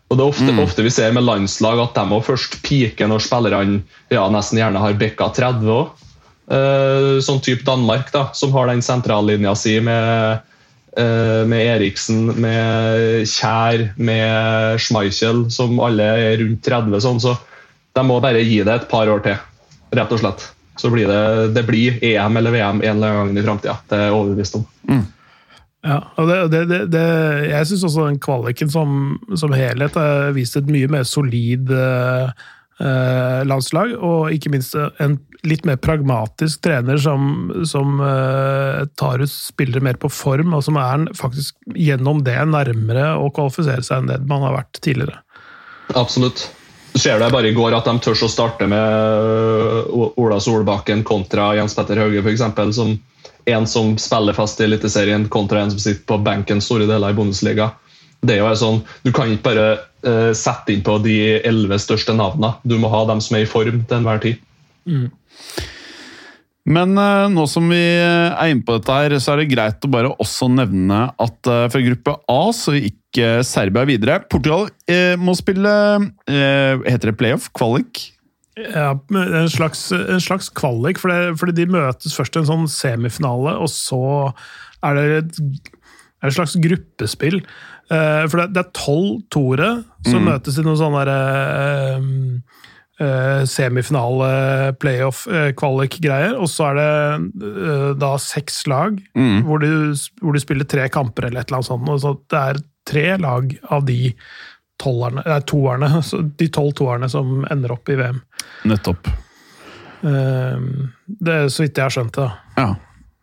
[0.09, 3.25] Og Det er ofte, ofte vi ser med landslag at de må først piker når
[3.27, 6.05] spillerne ja, nesten gjerne har bikka 30 òg.
[6.49, 10.47] Uh, sånn type Danmark, da, som har den sentrallinja si med,
[10.97, 16.97] uh, med Eriksen, med Kjær, med Schmeichel, som alle er rundt 30.
[17.05, 17.37] Sånn, så
[17.93, 19.37] de må bare gi det et par år til,
[19.93, 20.49] rett og slett.
[20.81, 23.77] Så blir det, det blir EM eller VM en eller annen gang i framtida.
[23.91, 24.65] Det er jeg overbevist om.
[24.89, 25.05] Mm.
[25.87, 27.07] Ja, og det, det, det, det
[27.47, 32.33] Jeg syns også den kvaliken som, som helhet har vist et mye mer solid eh,
[33.47, 39.85] landslag, og ikke minst en litt mer pragmatisk trener som, som eh, tar ut spillere
[39.85, 44.21] mer på form, og som er faktisk gjennom det nærmere å kvalifisere seg enn det
[44.31, 45.23] man har vært tidligere.
[45.95, 46.49] Absolutt.
[46.95, 51.77] Ser det bare i går at de tør å starte med Ola Solbakken kontra Jens
[51.77, 52.43] Petter Hauge, f.eks.
[52.75, 52.97] Som
[53.49, 57.19] en som spiller fast i Eliteserien, kontra en som sitter på benken store deler i
[57.19, 57.71] Bundesliga.
[58.21, 62.17] Det er jo sånn, Du kan ikke bare uh, sette inn på de elleve største
[62.17, 62.57] navnene.
[62.67, 64.41] Du må ha dem som er i form til enhver tid.
[64.89, 65.09] Mm.
[66.69, 69.93] Men uh, nå som vi er inne på dette, her, så er det greit å
[69.93, 74.21] bare også nevne at fra gruppe A så gikk uh, Serbia videre.
[74.31, 74.69] Portugal
[75.21, 75.73] må spille
[76.29, 77.51] Heter det playoff?
[77.57, 78.01] Kvalik?
[78.59, 83.53] Ja, en slags, en slags kvalik, fordi, fordi de møtes først i en sånn semifinale,
[83.61, 84.01] og så
[84.83, 85.39] er det et,
[86.25, 87.39] er et slags gruppespill.
[87.89, 89.69] for det, det er tolv toere
[90.09, 90.31] som mm.
[90.33, 91.21] møtes i noen sånne derre
[93.01, 94.31] uh, semifinale,
[94.83, 96.37] playoff, uh, kvalik-greier.
[96.39, 99.45] Og så er det uh, da seks lag mm.
[99.47, 101.89] hvor, du, hvor, du, spiller tre kamper eller et eller annet sånt.
[101.93, 104.13] Og så det er tre lag av de
[104.81, 105.91] tollerne, nei, toerne,
[106.41, 108.21] de tolv toerne som ender opp i VM.
[108.69, 109.11] Nettopp.
[109.99, 112.29] det er så vidt jeg har skjønt det.
[112.59, 112.69] Ja.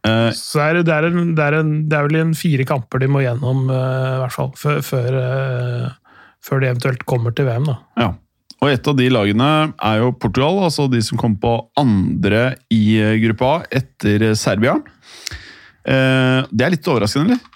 [0.06, 2.66] Uh, så det er, det, er en, det, er en, det er, vel en fire
[2.68, 7.34] kamper de må gjennom, uh, i hvert fall, før, før, uh, før, de eventuelt kommer
[7.34, 7.66] til VM.
[7.72, 7.80] da.
[8.04, 8.12] Ja.
[8.64, 9.50] Og et av de lagene
[9.84, 14.78] er jo Portugal, altså de som kom på andre i gruppa A etter Serbia.
[15.86, 17.55] Eh, det er litt overraskende, eller?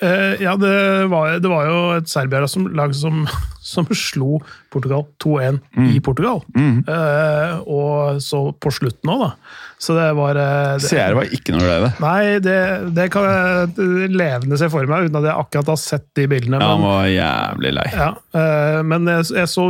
[0.00, 3.26] Eh, ja, det var, det var, jo et Serbia-lag som,
[3.72, 4.40] som, slo
[4.72, 5.90] Portugal 2-1 mm.
[5.92, 6.40] i Portugal.
[6.56, 6.82] Mm.
[6.88, 9.32] Uh, og så på slutten òg, da.
[9.80, 11.90] Så det var uh, CR var ikke noe det?
[12.02, 12.56] Nei, det,
[12.96, 16.60] det kan jeg levende se for meg, uten at jeg akkurat har sett de bildene.
[16.60, 17.86] Ja, Han var jævlig lei.
[17.94, 19.64] Ja, uh, men jeg, jeg, så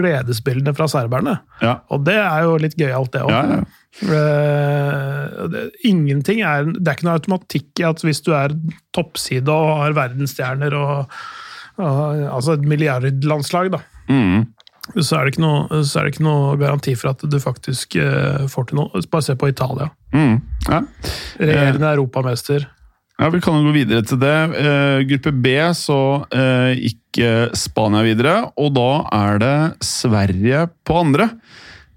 [0.00, 1.76] gledesbildene fra serberne, ja.
[1.92, 3.36] og det er jo litt gøyalt, det òg.
[3.36, 3.60] Ja.
[4.00, 8.54] Uh, ingenting er, Det er ikke noe automatikk i at hvis du er
[8.94, 11.10] toppside og har verdensstjerner og
[11.80, 13.80] og Altså et milliardlandslag, da.
[14.10, 14.48] Mm.
[14.96, 18.70] Så, er noe, så, er det ikke noe, garanti for at du faktisk uh, får
[18.70, 19.04] til noe.
[19.12, 19.90] Bare se på Italia.
[20.14, 20.36] Mm.
[20.66, 20.82] Ja.
[21.38, 22.68] Regjerende europamester.
[23.20, 24.36] Ja, Vi kan jo gå videre til det.
[25.10, 25.98] gruppe B så
[26.72, 27.18] gikk
[27.52, 31.28] Spania videre, og da er det Sverige på andre.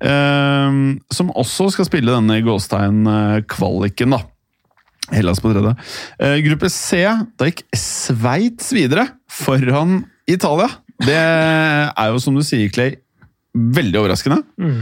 [0.03, 4.19] Uh, som også skal spille denne Gåstein-kvaliken, da.
[5.13, 5.75] Hellas på tredje.
[6.19, 7.05] Uh, gruppe C,
[7.39, 10.67] da gikk Sveits videre foran Italia.
[11.03, 12.95] Det er jo, som du sier, Clay,
[13.53, 14.41] veldig overraskende.
[14.61, 14.81] Mm.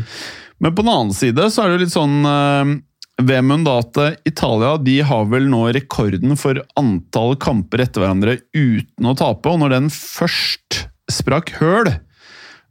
[0.62, 2.74] Men på den annen side så er det jo litt sånn uh,
[3.22, 9.18] ved mandatet Italia de har vel nå rekorden for antall kamper etter hverandre uten å
[9.18, 11.92] tape, og når den først sprakk høl,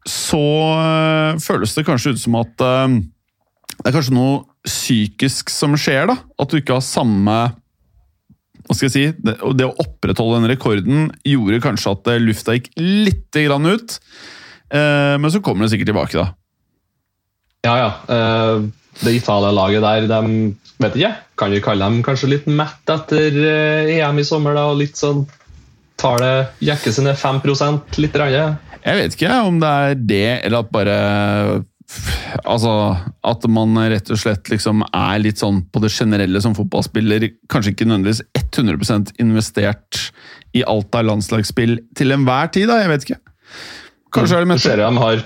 [0.08, 6.08] så øh, føles det kanskje ut som at det er kanskje noe psykisk som skjer.
[6.10, 7.36] da, At du ikke har samme
[8.70, 12.54] hva skal jeg si, det, det å opprettholde den rekorden gjorde kanskje at øh, lufta
[12.54, 13.96] gikk litt grann ut.
[14.70, 16.28] Eh, men så kommer det sikkert tilbake, da.
[17.66, 17.88] Ja, ja.
[18.14, 18.68] Eh,
[19.00, 20.54] det Italia-laget der, de
[20.84, 21.10] vet ikke,
[21.42, 23.42] kan vi kalle dem kanskje litt mett etter
[23.90, 24.54] EM i sommer?
[24.54, 25.26] da, og litt sånn
[26.00, 27.42] Tar det, jekker seg ned 5
[28.00, 28.14] litt?
[28.16, 30.94] Rann, jeg vet ikke om det er det, eller at bare
[32.46, 32.72] Altså,
[33.26, 37.26] at man rett og slett liksom er litt sånn på det generelle som fotballspiller.
[37.50, 40.04] Kanskje ikke nødvendigvis 100% investert
[40.56, 42.80] i alt av landslagsspill til enhver tid, da.
[42.82, 43.20] Jeg vet ikke.
[44.14, 44.70] Kanskje er det mest...
[44.80, 45.22] De har,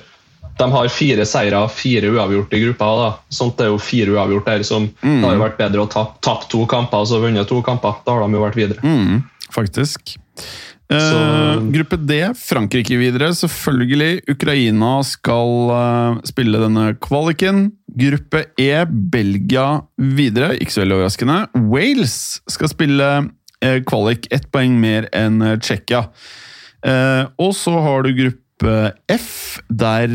[0.61, 2.90] de har fire seire, fire uavgjort i gruppa.
[3.00, 3.11] da.
[3.33, 5.20] Sånt er jo fire uavgjort der som mm.
[5.20, 8.00] Det har jo vært bedre å tappe tapp to kamper og så vunnet to kamper.
[8.07, 8.85] Da har de jo vært videre.
[8.85, 9.24] Mm,
[9.55, 10.16] faktisk.
[10.92, 13.31] Uh, gruppe D, Frankrike videre.
[13.37, 14.20] Selvfølgelig.
[14.31, 17.70] Ukraina skal uh, spille denne kvaliken.
[17.88, 19.66] Gruppe E, Belgia
[19.97, 20.55] videre.
[20.61, 21.38] Ikke så veldig overraskende.
[21.73, 22.16] Wales
[22.53, 26.07] skal spille uh, kvalik ett poeng mer enn Tsjekkia.
[27.40, 28.73] og så har du gruppe
[29.09, 30.11] F, der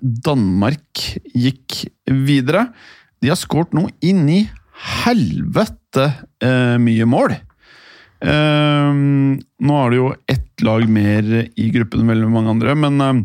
[0.00, 1.00] Danmark
[1.32, 2.66] gikk videre.
[3.24, 4.42] De har skåret noe inn i
[5.00, 6.10] helvete
[6.80, 7.40] mye mål.
[8.20, 13.00] Ehm, nå er det jo ett lag mer i gruppen enn veldig mange andre, men
[13.04, 13.22] ehm,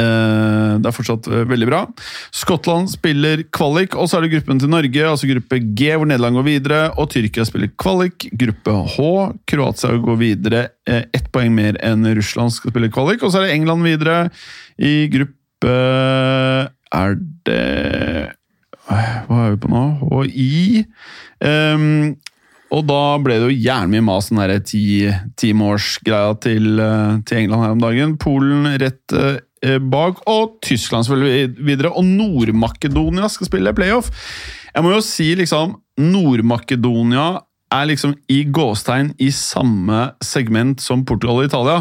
[0.00, 1.80] eh, det er fortsatt eh, veldig bra.
[2.34, 6.40] Skottland spiller kvalik, og så er det gruppen til Norge, altså gruppe G, hvor Nederland
[6.40, 8.28] går videre, og Tyrkia spiller kvalik.
[8.44, 9.10] Gruppe H,
[9.48, 13.48] Kroatia går videre eh, ett poeng mer enn Russland skal spille kvalik, og så er
[13.48, 14.24] det England videre
[14.76, 15.38] i gruppe
[16.94, 17.64] Er det
[18.86, 19.82] Hva er vi på nå?
[20.28, 20.84] HI.
[21.44, 22.14] Um,
[22.68, 24.60] og da ble det jo gjerne mye mas, den derre
[25.40, 28.16] timårsgreia til, eh, til England her om dagen.
[28.20, 31.92] Polen rett eh, bak, og Tyskland selvfølgelig videre.
[31.96, 34.12] Og Nord-Makedonia skal spille playoff.
[34.74, 37.28] Jeg må jo si liksom Nord-Makedonia
[37.72, 41.78] er liksom i gåstegn i samme segment som Portugal og Italia.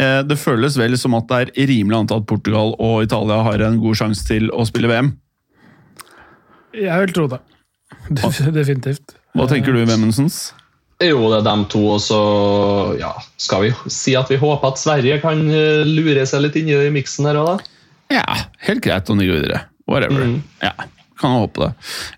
[0.00, 3.64] Eh, det føles vel som at det er rimelig antatt at Portugal og Italia har
[3.64, 5.14] en god sjanse til å spille VM.
[6.76, 7.40] Jeg vil tro det.
[8.60, 9.19] Definitivt.
[9.36, 10.50] Hva tenker du, Vemmensens?
[11.00, 12.20] Jo, det er dem to, og så
[13.00, 16.68] ja, skal vi si at vi håper at Sverige kan eh, lure seg litt inn
[16.74, 17.76] i miksen her òg, da.
[18.10, 18.24] Ja,
[18.66, 19.62] helt greit om de går videre.
[19.88, 20.26] Whatever.
[20.26, 20.42] Mm.
[20.60, 20.74] Ja,
[21.20, 21.70] kan jo håpe det.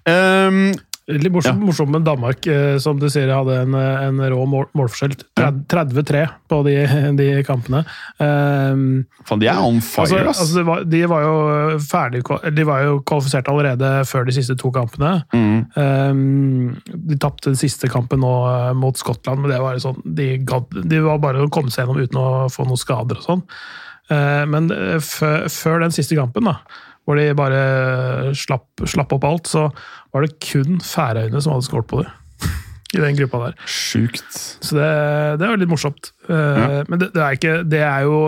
[0.09, 0.73] Um,
[1.11, 1.67] Litt morsom, Ja.
[1.67, 5.17] morsomt med Danmark, eh, som du sier hadde en, eh, en rå mål, målforskjell.
[5.35, 6.77] 33 på de,
[7.19, 7.81] de kampene.
[8.23, 10.41] Um, faen, de er on altså, fire, ass.
[10.45, 11.35] altså var, de var jo
[11.83, 12.23] ferdig
[12.55, 15.25] De var jo kvalifisert allerede før de siste to kampene.
[15.35, 15.59] Mm.
[15.75, 20.37] Um, de tapte den siste kampen nå eh, mot Skottland, men det var sånn, de,
[20.39, 23.45] de var bare å komme seg gjennom uten å få noen skader og sånn.
[24.13, 24.71] Uh, men
[25.03, 26.61] før den siste kampen, da,
[27.07, 29.69] hvor de bare slapp, slapp opp alt, så
[30.15, 32.19] var det kun Færøyene som hadde skåret på dem.
[32.93, 33.55] I den gruppa der.
[33.65, 34.35] Sjukt.
[34.37, 34.89] Så det,
[35.41, 36.11] det er jo litt morsomt.
[36.29, 36.83] Ja.
[36.91, 38.19] Men det, det, er ikke, det er jo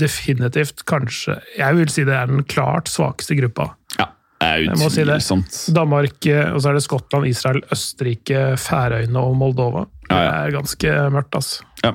[0.00, 3.68] definitivt kanskje Jeg vil si det er den klart svakeste gruppa.
[3.94, 4.08] Ja,
[4.42, 5.54] det er utvilsomt.
[5.54, 9.86] si Danmark, eh, og så er det Skottland, Israel, Østerrike, Færøyene og Moldova.
[10.08, 11.70] Det er ganske mørkt, altså.
[11.86, 11.94] Ja.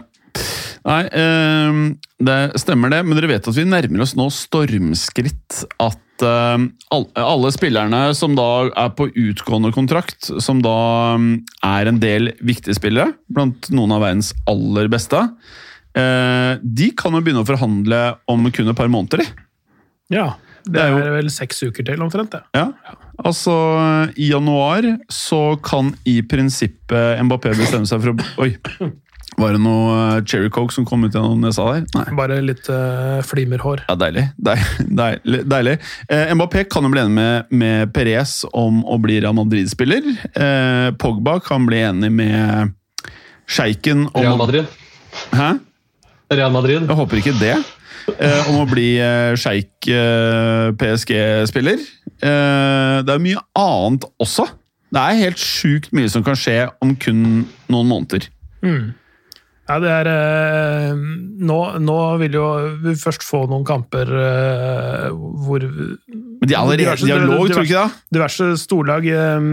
[0.84, 1.78] Nei, eh,
[2.28, 6.66] det stemmer det, men dere vet at vi nærmer oss nå stormskritt at eh,
[7.24, 10.74] alle spillerne som da er på utgående kontrakt, som da
[11.16, 11.30] ehm,
[11.64, 15.22] er en del viktige spillere, blant noen av verdens aller beste,
[15.96, 19.48] eh, de kan jo begynne å forhandle om kun et par måneder, de.
[20.18, 20.34] Ja,
[20.66, 22.32] det, Det er er, jo- vel seks uker til, omtrent.
[22.36, 22.44] det.
[22.56, 22.70] Ja,
[23.24, 23.56] altså
[24.20, 28.54] i januar så kan i prinsippet Mbappé bestemme seg for å Oi!
[29.40, 31.86] Var det noe eh, cherry coke som kom ut gjennom nesa der?
[31.98, 32.06] Nei.
[32.20, 33.82] Bare litt uh, flimerhår.
[33.90, 34.28] Ja, deilig.
[34.38, 34.68] Deil-
[35.02, 35.42] Deilig.
[35.50, 35.76] deilig.
[36.08, 40.06] Eh, Mbappé kan jo bli enig med, med Perez om å bli Real Madrid-spiller.
[40.38, 42.74] Eh, Pogba kan bli enig med
[43.50, 44.70] sjeiken om Real Madrid.
[45.34, 45.52] Hæ?
[46.34, 46.86] Real Madrid.
[46.88, 47.56] Jeg håper ikke det.
[48.20, 51.80] Eh, om å bli eh, sjeik eh, PSG-spiller.
[52.24, 54.46] Eh, det er mye annet også.
[54.94, 57.24] Det er helt sjukt mye som kan skje om kun
[57.72, 58.28] noen måneder.
[59.64, 60.90] Ja, det er eh,
[61.48, 62.46] nå, nå vil jo
[62.84, 67.70] vi først få noen kamper eh, hvor Men de er allerede Diverse- dialog, tror du
[67.70, 68.02] ikke det?
[68.18, 69.46] diverse storlag eh,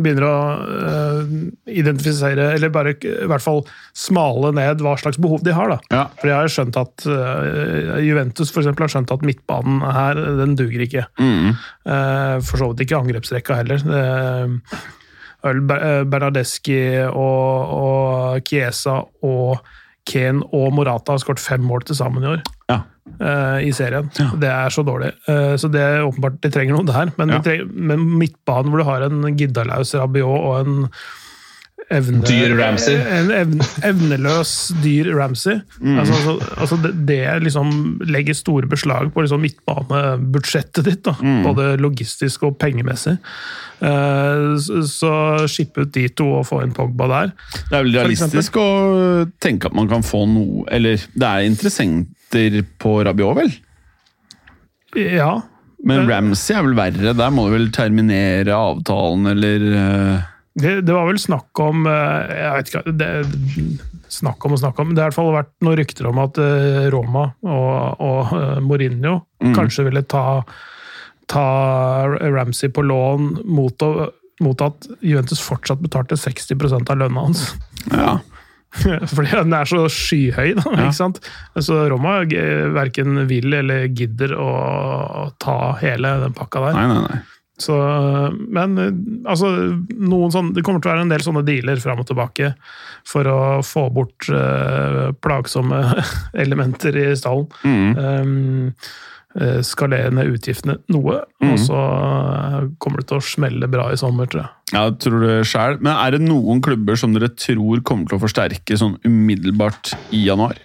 [0.00, 1.34] begynner å eh,
[1.76, 3.60] identifisere, eller bare i hvert fall
[3.92, 5.74] smale ned hva slags behov de har.
[5.74, 5.78] da.
[5.92, 6.04] Ja.
[6.22, 10.56] For jeg har skjønt at eh, Juventus for eksempel, har skjønt at midtbanen her, den
[10.56, 11.04] duger ikke.
[11.20, 11.52] Mm.
[11.84, 13.84] Eh, for så vidt ikke angrepsrekka heller.
[13.84, 14.80] Det
[15.42, 19.60] Ber- eh, Bernardeschi og, og Chiesa og
[20.10, 22.80] Kane og Morata har skåret fem mål til sammen i år Ja.
[23.20, 24.06] Uh, i serien.
[24.38, 25.08] Det er så dårlig.
[25.26, 27.10] Uh, så det er åpenbart de trenger noe der.
[27.18, 27.38] Men, Ja.
[27.40, 30.76] de trenger, men midtbanen hvor du har en Giddalaus Rabiot og en
[31.90, 32.96] evne, Dyr Ramsay.
[33.18, 35.60] En evne, evneløs dyr Ramsey.
[35.80, 35.98] Mm.
[36.02, 37.72] Altså, altså, altså det, det liksom
[38.06, 41.02] legger store beslag på liksom midtbanebudsjettet ditt.
[41.06, 41.16] Da.
[41.20, 41.42] Mm.
[41.48, 43.16] Både logistisk og pengemessig.
[43.80, 45.12] Eh, så, så
[45.50, 47.34] skippe ut de to og få inn Pogba der.
[47.70, 48.68] Det er vel realistisk å
[49.42, 53.54] tenke at man kan få noe Eller det er interessenter på Rabiot, vel?
[54.98, 55.32] Ja.
[55.84, 57.14] Men Men- Ramsey er vel verre.
[57.16, 60.28] Der må du vel terminere avtalen, eller eh,
[60.60, 63.08] Det, det var vel snakk om eh, Jeg vet ikke det,
[64.10, 64.90] Snakk om og snakk om.
[64.94, 68.56] Det har i hvert fall vært noen rykter om at eh, Roma og, og eh,
[68.64, 69.54] Mourinho Mm.
[69.56, 70.42] kanskje ville ta,
[71.32, 71.44] ta
[72.20, 73.84] Ramsey på lån mot,
[74.44, 77.46] mot at Juventus fortsatt betalte 60 av lønna hans.
[77.88, 78.18] Ja.
[79.14, 80.66] Fordi den er så skyhøy, da.
[80.74, 80.84] Ja.
[80.84, 81.22] ikke sant?
[81.56, 82.18] Så Roma
[82.76, 84.50] verken vil eller gidder å
[85.40, 86.76] ta hele den pakka der.
[86.76, 87.22] Nei, nei, nei.
[87.60, 87.76] Så,
[88.32, 88.94] men eh,
[89.28, 89.50] altså,
[89.90, 92.54] noen sånn, det kommer til å være en del sånne dealer fram og tilbake
[93.08, 95.80] for å få bort uh, plagsomme
[96.44, 97.48] elementer i stallen.
[97.64, 97.90] Mm.
[97.96, 98.72] Um,
[99.40, 101.20] eh, skalere ned utgiftene noe.
[101.46, 104.56] Og så eh, kommer det til å smelle bra i sommer, tror jeg.
[104.70, 105.84] Ja, jeg tror det selv.
[105.84, 110.26] Men er det noen klubber som dere tror kommer til å forsterke sånn umiddelbart i
[110.28, 110.60] januar?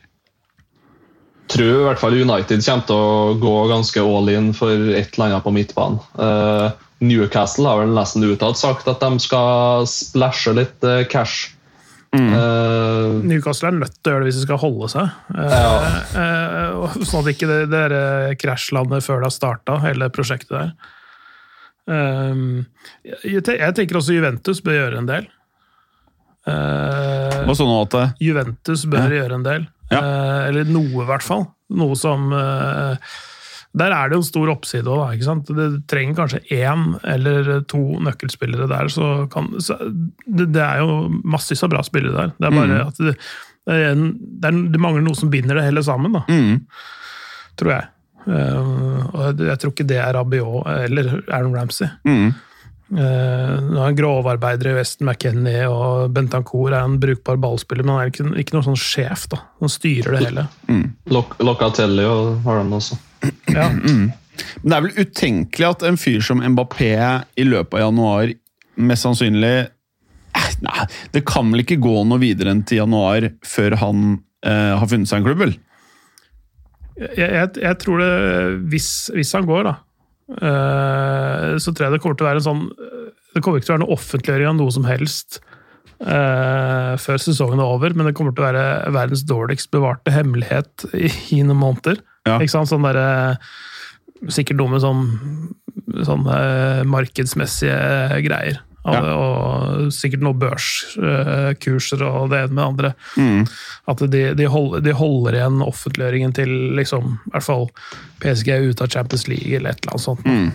[1.52, 5.28] tror i hvert fall United kommer til å gå ganske all in for et eller
[5.28, 6.00] annet på midtbanen.
[7.04, 11.52] Newcastle har vel nesten utad sagt at de skal splæsje litt eh, cash.
[12.16, 15.10] Uh, Newcastle er nødt til å gjøre det hvis de skal holde seg.
[15.36, 15.56] Eh,
[16.16, 20.08] eh, uh, sånn at ikke det, det er eh, krasjlandet før det har starta, hele
[20.16, 20.70] prosjektet der.
[21.86, 25.28] Jeg, jeg tenker også Juventus bør gjøre en del.
[26.50, 29.68] Eh, Og sånn at Juventus bør gjøre en del.
[29.92, 30.00] Ja.
[30.00, 31.46] Eh, eller noe, i hvert fall.
[31.76, 32.32] Noe som
[33.76, 35.50] Der er det jo en stor oppside òg, ikke sant.
[35.58, 41.10] Det trenger kanskje én eller to nøkkelspillere der, så kan så det, det er jo
[41.28, 42.32] massevis av bra spillere der.
[42.40, 43.16] Det er bare at det,
[43.68, 46.24] det, er en, det, er, det mangler noe som binder det hele sammen, da.
[46.32, 46.62] mm,
[47.60, 47.92] Tror jeg.
[48.26, 51.92] Uh, og jeg, jeg tror ikke det er Rabiot eller Aaron Ramsey.
[52.08, 52.34] mm.
[52.86, 58.14] Uh, er grovarbeidere i Weston McKennie, og Bentancour er en brukbar ballspiller, men han er
[58.14, 59.26] ikke, ikke noen sånn sjef.
[59.32, 59.42] da.
[59.64, 60.48] Han styrer det hele.
[61.14, 63.00] Loc Locatelli og har den også.
[63.50, 63.72] Ja.
[63.74, 64.14] Men
[64.68, 66.92] det er vel utenkelig at en fyr som Mbappé
[67.40, 68.34] i løpet av januar
[68.76, 69.56] mest sannsynlig
[70.36, 74.04] Eh, Nei, det kan vel ikke gå noe videre enn til januar før han
[74.46, 75.56] eh, har funnet seg en klubb, vel?
[76.96, 78.12] Jeg, jeg, jeg tror det,
[78.72, 79.76] hvis, hvis han går, da,
[80.26, 82.62] så tror jeg det kommer til å være en sånn
[83.36, 85.38] Det kommer ikke til å være noe offentliggjøring av noe som helst
[86.02, 90.88] eh, før sesongen er over, men det kommer til å være verdens dårligst bevarte hemmelighet
[90.94, 92.02] i, i noen måneder.
[92.26, 92.40] Ja.
[92.40, 92.72] Ikke sant?
[92.72, 93.46] Sånn derre
[94.32, 95.02] Sikkert noe med sånn,
[96.08, 96.38] sånne
[96.88, 98.62] markedsmessige greier.
[98.86, 99.14] Og, Ja.
[99.18, 102.92] og sikkert noen børskurser og det ene med det andre.
[103.18, 103.48] Mm.
[103.90, 107.66] At de, de, holder, de holder igjen offentliggjøringen til liksom, i hvert fall
[108.22, 110.26] PSG er ute av Champions League eller et eller annet sånt.
[110.30, 110.52] Mm.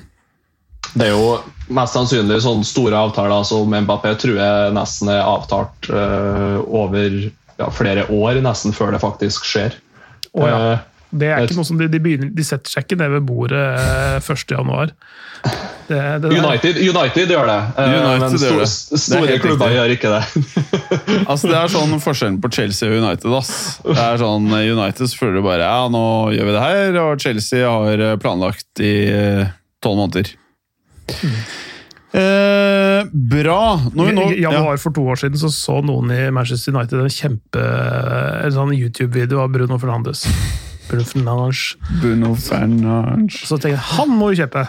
[0.95, 1.35] Det er jo
[1.77, 7.19] mest sannsynlig sånne store avtaler som Mbappé tror jeg nesten er avtalt uh, over
[7.61, 9.77] ja, flere år, nesten før det faktisk skjer.
[10.33, 10.63] Å ja.
[10.73, 13.25] Eh, Det er ikke noe som de, de, begynner, de setter seg ikke ned ved
[13.27, 14.45] bordet eh, 1.
[14.55, 14.95] januar.
[15.91, 18.67] Det, det United, United gjør det, eh, United men gjør det.
[18.93, 19.79] Det store helt klubber riktig.
[19.81, 20.23] gjør ikke det.
[21.31, 23.33] Altså, Det er sånn forskjellen på Chelsea og United.
[23.35, 23.81] ass.
[23.83, 26.05] Det er sånn, United så føler du bare ja, nå
[26.37, 29.51] gjør vi det her, og Chelsea har eh, planlagt i eh,
[29.83, 30.31] tolv måneder.
[32.11, 33.61] Eh, bra!
[33.95, 37.03] Når vi nå, I januar for to år siden så, så noen i Manchester United
[37.05, 37.63] en kjempe
[38.47, 40.25] en sånn YouTube-video av Bruno Fernandes.
[40.91, 41.65] Bruno Fernandes.
[42.03, 43.43] Bruno Fernandes.
[43.47, 44.67] Så tenker jeg han må jo kjøpe!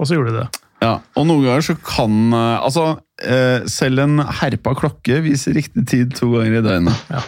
[0.00, 0.62] Og så gjorde de det.
[0.80, 2.84] Ja, og noen ganger så kan eh, Altså,
[3.20, 7.02] eh, selv en herpa klokke viser riktig tid to ganger i døgnet.
[7.12, 7.20] Ja.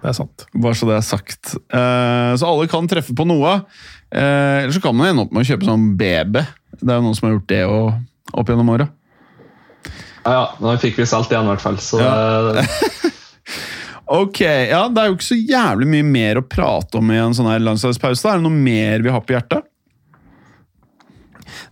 [0.00, 0.46] Det er sant.
[0.56, 1.52] Bare så det er sagt.
[1.76, 3.60] Eh, så alle kan treffe på noe.
[4.10, 6.40] Eh, Eller så kan man ende opp med å kjøpe sånn BB.
[6.80, 7.90] Det er jo noen som har gjort det og,
[8.40, 8.88] opp gjennom åra.
[10.24, 11.78] Ja, ja, nå fikk vi solgt igjen, i hvert fall.
[11.84, 12.52] Så Ja.
[12.56, 12.64] det,
[14.10, 17.36] Ok, ja, Det er jo ikke så jævlig mye mer å prate om i en
[17.36, 18.26] sånn her landslagspause.
[18.26, 19.68] Er det noe mer vi har på hjertet?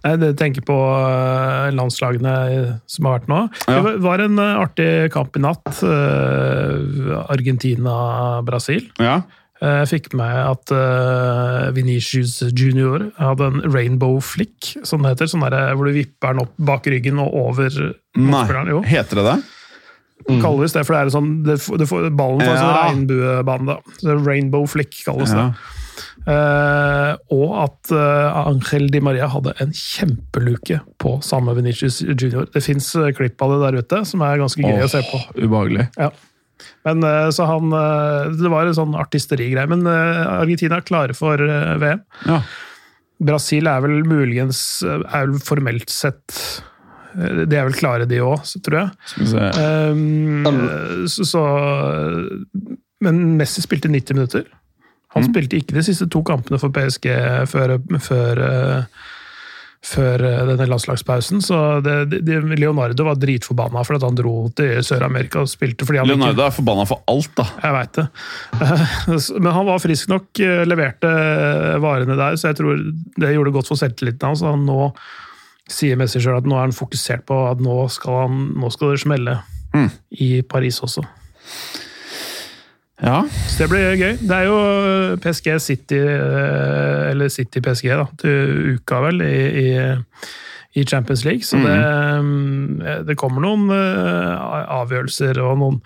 [0.04, 2.34] Nei, det tenker på eh, landslagene
[2.86, 3.40] som har vært nå.
[3.68, 3.80] Ja.
[3.82, 5.82] Det var- en eh, artig kamp i natt.
[5.82, 7.24] eh,
[7.78, 8.88] Argentina-Brasil.
[8.98, 9.20] Ja.
[9.58, 15.26] Jeg fikk med at uh, Venitius junior hadde en rainbow flick, som det heter.
[15.32, 17.74] Sånn der, hvor du vipper den opp bak ryggen og over
[18.14, 18.44] Nei.
[18.70, 19.38] Jo, heter det det?
[20.42, 23.76] kalles det, for det er sånn, det, får- det ballen får en sånn regnbuebane.
[24.26, 25.48] rainbow flick kalles Ja.
[25.48, 25.76] det.
[26.28, 32.48] Eh, og at eh, Angel Di Maria hadde en kjempeluke på samme Venitius junior.
[32.54, 35.22] Det fins klipp av det der ute som er ganske gøy å se på.
[35.38, 35.88] Ubehagelig.
[36.00, 36.10] Ja.
[36.86, 39.68] Men eh, så han eh, Det var en sånn artisterigreie.
[39.70, 42.02] Men eh, Argentina er klare for eh, VM.
[42.28, 42.42] Ja.
[43.28, 46.34] Brasil er vel muligens eh, er vel formelt sett
[47.16, 48.92] eh, De er vel klare, de òg, tror jeg.
[49.26, 51.44] Um, eh, så, så
[53.04, 54.48] Men Messi spilte 90 minutter.
[55.14, 57.06] Han spilte ikke de siste to kampene for PSG
[57.48, 59.06] før, før, eh,
[59.88, 61.40] før eh, denne landslagspausen.
[61.44, 66.02] Så det, det, Leonardo var dritforbanna for at han dro til Sør-Amerika og spilte fordi
[66.02, 67.46] han ikke Leonardo er forbanna for alt, da.
[67.64, 68.06] jeg veit det.
[69.44, 71.14] Men han var frisk nok, eh, leverte
[71.84, 72.84] varene der, så jeg tror
[73.16, 74.44] det gjorde godt for selvtilliten hans.
[74.44, 74.90] Han Nå
[75.68, 78.94] sier Messi sjøl at nå er han fokusert på at nå skal, han, nå skal
[78.94, 79.40] det smelle
[79.76, 79.90] Mm.
[80.24, 81.02] i Paris også.
[82.98, 83.22] Ja.
[83.30, 84.14] Så det blir gøy.
[84.18, 84.58] Det er jo
[85.22, 89.68] PSG City, eh, eller City PSG, da, til uka vel, i, i,
[90.80, 91.46] i Champions League.
[91.46, 91.76] Så det,
[92.24, 95.84] mm, det kommer noen avgjørelser og noen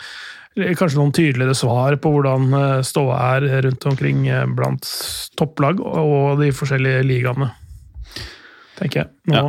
[0.53, 2.51] Kanskje noen tydeligere svar på hvordan
[2.85, 4.85] ståa er rundt omkring blant
[5.33, 7.47] topplag og de forskjellige ligaene.
[8.77, 9.09] Tenker jeg.
[9.33, 9.39] Nå.
[9.39, 9.47] Ja.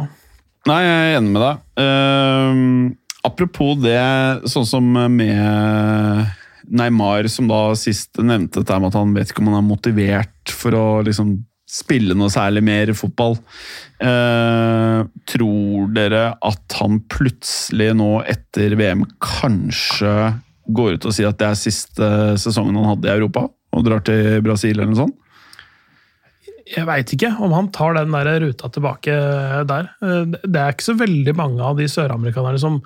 [0.65, 1.61] Nei, jeg er enig med deg.
[1.77, 4.01] Uh, apropos det,
[4.49, 6.25] sånn som med
[6.69, 10.55] Neymar, som da sist nevnte dette med at han vet ikke om han er motivert
[10.55, 11.37] for å liksom
[11.75, 13.37] spille noe særlig mer fotball.
[13.99, 15.01] Eh,
[15.31, 20.15] tror dere at han plutselig nå etter VM kanskje
[20.75, 22.09] går ut og sier at det er siste
[22.41, 25.21] sesongen han hadde i Europa, og drar til Brasil eller noe sånt?
[26.65, 29.17] Jeg veit ikke om han tar den der ruta tilbake
[29.69, 29.91] der.
[30.05, 32.79] Eh, det er ikke så veldig mange av de søramerikanerne som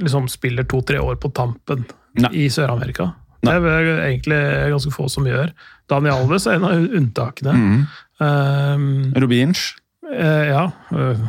[0.00, 1.84] liksom spiller to-tre år på tampen
[2.20, 2.30] Nei.
[2.44, 3.10] i Sør-Amerika.
[3.44, 4.40] Det er egentlig
[4.72, 5.50] ganske få som gjør.
[5.90, 7.54] Daniel Alves er en av unntakene.
[7.54, 7.80] Mm.
[8.22, 8.86] Um,
[9.20, 9.74] Rubinch?
[10.06, 10.62] Uh, ja.
[10.94, 11.26] Uh,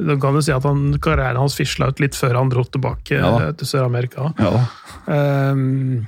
[0.00, 3.18] da kan du si at han, karrieren hans fisla ut litt før han dro tilbake
[3.18, 4.30] ja, til Sør-Amerika.
[4.40, 4.64] Ja,
[5.10, 6.06] um,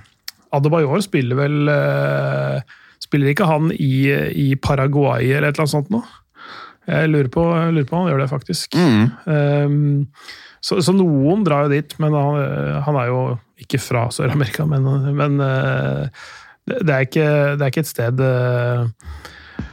[0.52, 2.60] Adebayor spiller vel uh,
[3.02, 6.02] Spiller ikke han i, i, Paraguay eller et eller annet sånt nå?
[6.86, 8.76] Jeg lurer på, jeg lurer på om han gjør det, faktisk.
[8.78, 9.02] Mm.
[9.26, 10.06] Um,
[10.62, 12.36] så, så, noen drar jo dit, men han,
[12.86, 13.22] han er jo
[13.62, 14.86] ikke fra Sør-Amerika, men,
[15.16, 16.22] men eh,
[16.70, 18.86] det, er ikke, det, er ikke, et sted eh,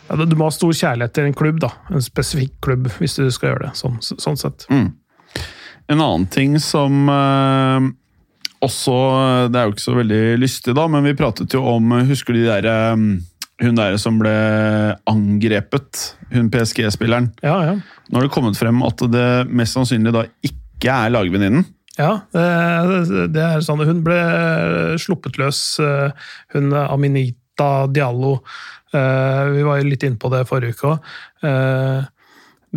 [0.10, 1.72] ja, Du må ha stor kjærlighet til en klubb, da.
[1.94, 3.74] En spesifikk klubb, hvis du skal gjøre det.
[3.78, 4.66] Sånn, sånn sett.
[4.74, 4.92] Mm.
[5.90, 7.90] En annen ting som eh,
[8.66, 8.96] også
[9.50, 12.42] Det er jo ikke så veldig lystig, da, men vi pratet jo om Husker du
[12.44, 12.98] de der
[13.60, 14.32] hun der som ble
[15.10, 17.26] angrepet, hun PSG-spilleren.
[17.44, 17.74] Ja, ja.
[18.08, 21.68] Nå har det kommet frem at det mest sannsynlig da ikke ikke er lagvenninnen?
[22.00, 23.84] Ja, det er sånn.
[23.84, 24.20] Hun ble
[25.04, 26.16] sluppet løs, eh,
[26.56, 28.38] hun Aminita Diallo.
[28.96, 31.12] Eh, vi var jo litt inne på det forrige uke òg.
[31.44, 32.08] Eh,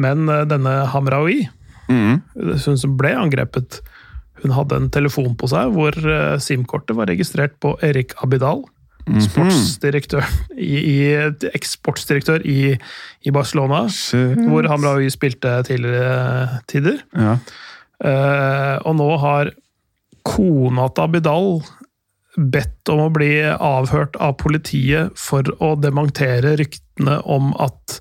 [0.03, 1.45] men denne Hamraoui,
[1.87, 2.15] mm.
[2.35, 3.79] hun som ble angrepet,
[4.43, 5.95] hun hadde en telefon på seg hvor
[6.43, 8.65] SIM-kortet var registrert på Erik Abidal.
[9.07, 9.25] -hmm.
[9.27, 10.27] Sportsdirektør
[10.57, 10.97] i, i,
[11.55, 12.77] eksportsdirektør i,
[13.27, 14.41] i Barcelona, Shit.
[14.49, 17.03] hvor Hamraoui spilte tidligere tider.
[17.17, 17.37] Ja.
[18.03, 19.53] Eh, og nå har
[20.27, 21.49] kona til Abidal
[22.37, 27.99] bedt om å bli avhørt av politiet for å dementere ryktene om at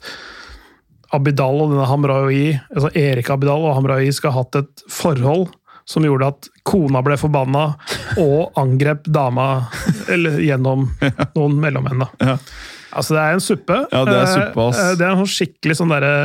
[1.11, 5.49] Abidal og denne Hamraoui, altså Erik Abidal og Hamraoui skal ha hatt et forhold
[5.91, 7.65] som gjorde at kona ble forbanna
[8.21, 9.47] og angrep dama
[10.13, 10.87] eller, gjennom
[11.35, 12.05] noen mellommenn.
[12.21, 12.37] Ja.
[12.91, 13.77] Altså, det er en suppe.
[13.91, 14.79] Ja, Det er suppe, ass.
[14.79, 16.15] Eh, det er en sånn skikkelig sånn derre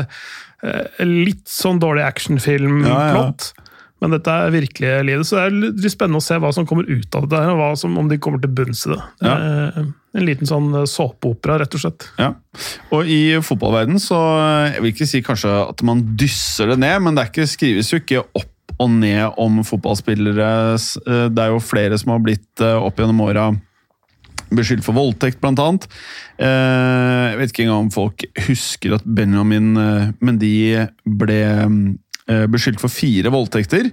[0.67, 3.51] eh, Litt sånn dårlig actionfilm-plott.
[3.55, 3.66] Ja, ja.
[4.05, 6.89] Men dette er virkelige livet, så det er litt spennende å se hva som kommer
[6.89, 7.41] ut av det.
[7.53, 8.99] og som, Om de kommer til bunns i det.
[9.25, 9.37] Ja.
[10.17, 12.09] En liten sånn eh, såpeopera, rett og slett.
[12.21, 12.35] Ja.
[12.93, 14.19] Og i fotballverden så
[14.73, 18.03] Jeg vil ikke si kanskje at man dysser det ned, men det ikke, skrives jo
[18.03, 20.51] ikke opp og ned om fotballspillere.
[20.77, 23.51] Eh, det er jo flere som har blitt eh, opp gjennom åra
[24.47, 25.89] beskyldt for voldtekt, blant annet.
[26.39, 29.73] Jeg vet ikke engang om folk husker at Benjamin
[30.23, 30.53] Mendy
[31.03, 31.69] ble Eh,
[32.27, 33.91] beskyldt for fire voldtekter.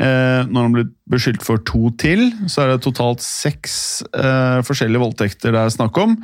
[0.00, 3.74] Eh, når han blir beskyldt for to til, så er det totalt seks
[4.14, 6.16] eh, forskjellige voldtekter det er snakk om.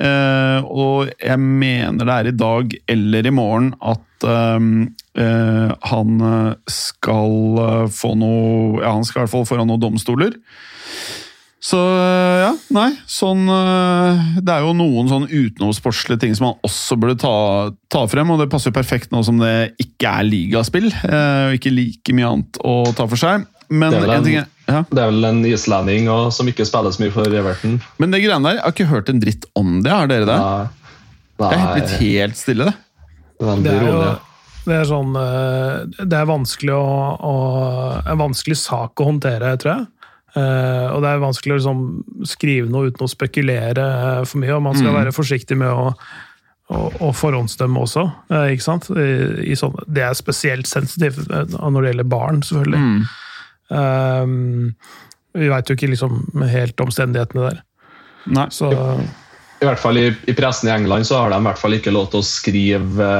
[0.00, 4.06] og jeg mener det er i dag eller i morgen at
[5.90, 6.14] han
[6.72, 7.34] skal
[7.92, 10.38] få noe Ja, han skal i hvert fall foran noen domstoler.
[11.60, 11.76] Så
[12.40, 12.88] ja, nei.
[13.04, 17.34] Sånn eh, Det er jo noen sånn utenomsportslige ting som man også burde ta,
[17.92, 21.58] ta, frem, og det passer jo perfekt nå som det ikke er ligaspill, eh, og
[21.58, 23.44] ikke like mye annet å ta for seg.
[23.70, 24.80] Men det er, en, ting, ja.
[24.88, 27.76] det er vel en islending som ikke spiller så mye for Everton.
[28.02, 29.92] Men det greiene der, jeg har ikke hørt en dritt om det.
[29.92, 30.38] Har dere det?
[30.40, 30.96] Nei.
[31.40, 31.52] Nei.
[31.52, 32.74] Det er blitt helt stille, det.
[33.40, 34.00] Det er, jo,
[34.66, 36.88] det er sånn eh, Det er vanskelig å,
[37.24, 37.30] å
[38.04, 39.86] En vanskelig sak å håndtere, tror jeg.
[40.30, 41.78] Uh, og det er vanskelig å liksom,
[42.28, 44.98] skrive noe uten å spekulere uh, for mye, og man skal mm.
[45.00, 45.88] være forsiktig med å,
[46.70, 48.04] å, å forhåndsdømme også.
[48.30, 48.86] Uh, ikke sant?
[48.94, 49.08] I,
[49.50, 53.08] i sånne, det er spesielt sensitivt når det gjelder barn, selvfølgelig.
[53.70, 54.70] Mm.
[55.38, 57.60] vi veit jo ikke liksom helt omstendighetene der.
[58.34, 58.48] Nei.
[58.54, 61.76] Så, I hvert fall i, i, pressen i England så har de i hvert fall
[61.76, 63.12] ikke lov til å skrive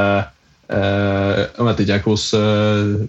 [0.70, 3.08] Jeg vet ikke hvordan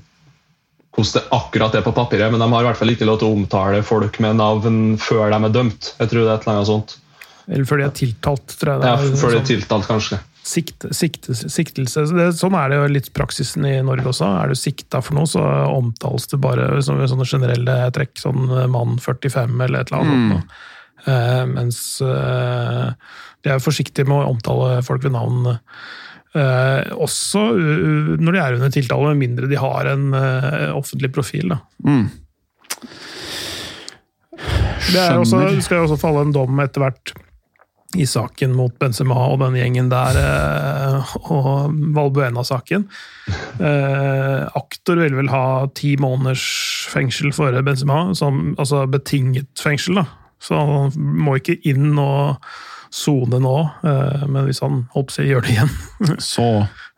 [0.91, 3.29] hvordan det akkurat er på papiret, men de har i hvert fall ikke lov til
[3.29, 5.93] å omtale folk med navn før de er dømt.
[6.01, 6.97] Jeg tror det er et eller annet sånt.
[7.47, 8.91] Eller før de er tiltalt, tror jeg.
[8.91, 10.19] ja, før de er tiltalt, kanskje.
[10.41, 12.03] Sikt, sikt, siktelse.
[12.09, 14.27] Det, sånn er det jo litt praksisen i Norge også.
[14.41, 18.15] Er du sikta for noe, så omtales det bare som sånne generelle trekk.
[18.19, 20.41] Sånn mann 45 eller et eller annet.
[20.41, 20.69] Mm.
[21.01, 22.89] Uh, mens uh,
[23.45, 25.53] de er forsiktige med å omtale folk ved navn.
[26.31, 31.11] Eh, også uh, når de er under tiltale, med mindre de har en uh, offentlig
[31.11, 31.51] profil.
[31.51, 31.59] Da.
[31.83, 32.05] Mm.
[34.91, 37.13] Det også, skal jo også falle en dom etter hvert
[37.99, 42.85] i saken mot Benzema og den gjengen der, eh, og Valbuena-saken.
[43.59, 46.45] Aktor vil vel ha ti måneders
[46.93, 49.99] fengsel for Benzema, som, altså betinget fengsel.
[49.99, 50.05] da.
[50.39, 52.39] Så han må ikke inn og
[52.91, 53.55] sone nå,
[53.87, 55.71] eh, men hvis han holdt seg, gjør det igjen
[56.33, 56.47] Så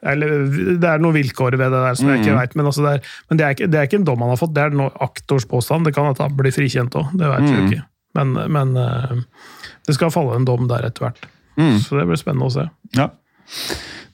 [0.04, 0.34] eller,
[0.82, 3.14] Det er noen vilkår ved det der som jeg ikke vet, men, altså det, er,
[3.30, 4.92] men det, er ikke, det er ikke en dom han har fått, det er noe
[5.06, 5.88] aktors påstand.
[5.88, 7.86] Det kan at han blir frikjent òg, det vet vi ikke.
[8.20, 9.14] Men, men eh,
[9.88, 11.24] det skal falle en dom der etter hvert.
[11.56, 12.68] Så det blir spennende å se.
[12.98, 13.08] Ja.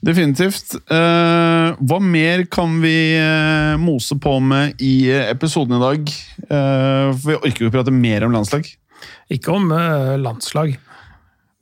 [0.00, 0.78] Definitivt.
[0.88, 6.12] Uh, hva mer kan vi uh, mose på med i episoden i dag?
[6.46, 8.68] Uh, for vi orker jo ikke prate mer om landslag.
[9.32, 9.68] Ikke om
[10.20, 10.74] landslag.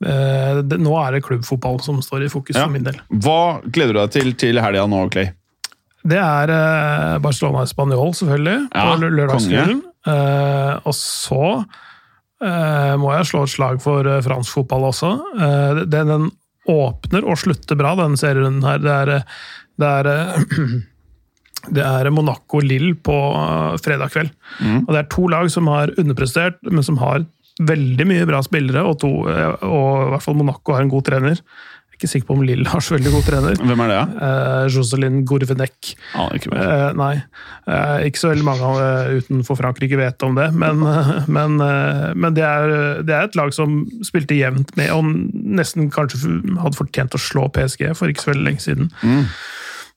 [0.05, 2.63] Eh, det, nå er det klubbfotball som står i fokus Ja.
[2.67, 2.99] for min del.
[3.11, 5.33] Hva gleder du deg til til helga nå, Clay?
[6.07, 9.81] Det er eh, Barcelona Spanjol, selvfølgelig, Ja, på lø- lørdagskvelden.
[10.07, 15.09] Uh, og så uh, må jeg slå et slag for uh, fransk fotball også.
[15.83, 16.29] Det, den
[16.71, 18.79] åpner og slutter bra, den serierunden her.
[18.79, 19.11] Det er,
[19.83, 20.09] det er
[21.75, 23.13] Det er Monaco-Lill på
[23.83, 24.29] fredag kveld.
[24.87, 27.25] Og Det er to lag som har underprestert, men som har
[27.59, 28.85] veldig mye bra spillere.
[28.87, 31.39] Og, to, eh, og i hvert fall Monaco har en god trener.
[31.39, 33.57] Jeg er ikke sikker på om Lill har så veldig god trener.
[33.59, 33.95] Hvem er det?
[33.97, 34.27] Ja?
[34.29, 35.89] Eh, Jocelyn Gourvenek.
[36.15, 36.53] Ah, ikke.
[36.55, 37.15] Eh, nei,
[37.69, 41.59] Eh, ikke så veldig mange eh, utenfor Frankrike vet om det, men, eh, men,
[42.17, 45.05] men det, er, det er et lag som spilte jevnt med, og
[45.59, 46.31] nesten kanskje
[46.63, 48.89] hadde fortjent å slå PSG for ikke så veldig lenge siden.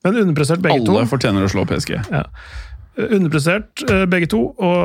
[0.04, 1.08] Men underprestert begge Alle to.
[1.14, 1.94] fortjener å slå PSG.
[2.12, 2.26] Ja.
[2.92, 4.80] Underprestert eh, begge to, og,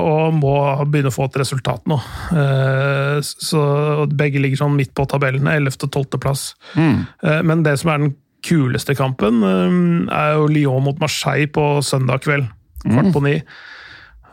[0.00, 0.54] og må
[0.88, 1.98] begynne å få et resultat nå.
[2.32, 3.62] Eh, Så
[4.08, 5.76] begge ligger sånn midt på tabellene, 11.
[5.84, 6.20] og 12.
[6.22, 6.46] plass.
[6.78, 7.02] Mm.
[7.44, 8.14] Men det som er den
[8.46, 9.76] kuleste kampen, eh,
[10.16, 12.48] er jo Lyon mot Marseille på søndag kveld.
[12.82, 13.36] Kvart på ni.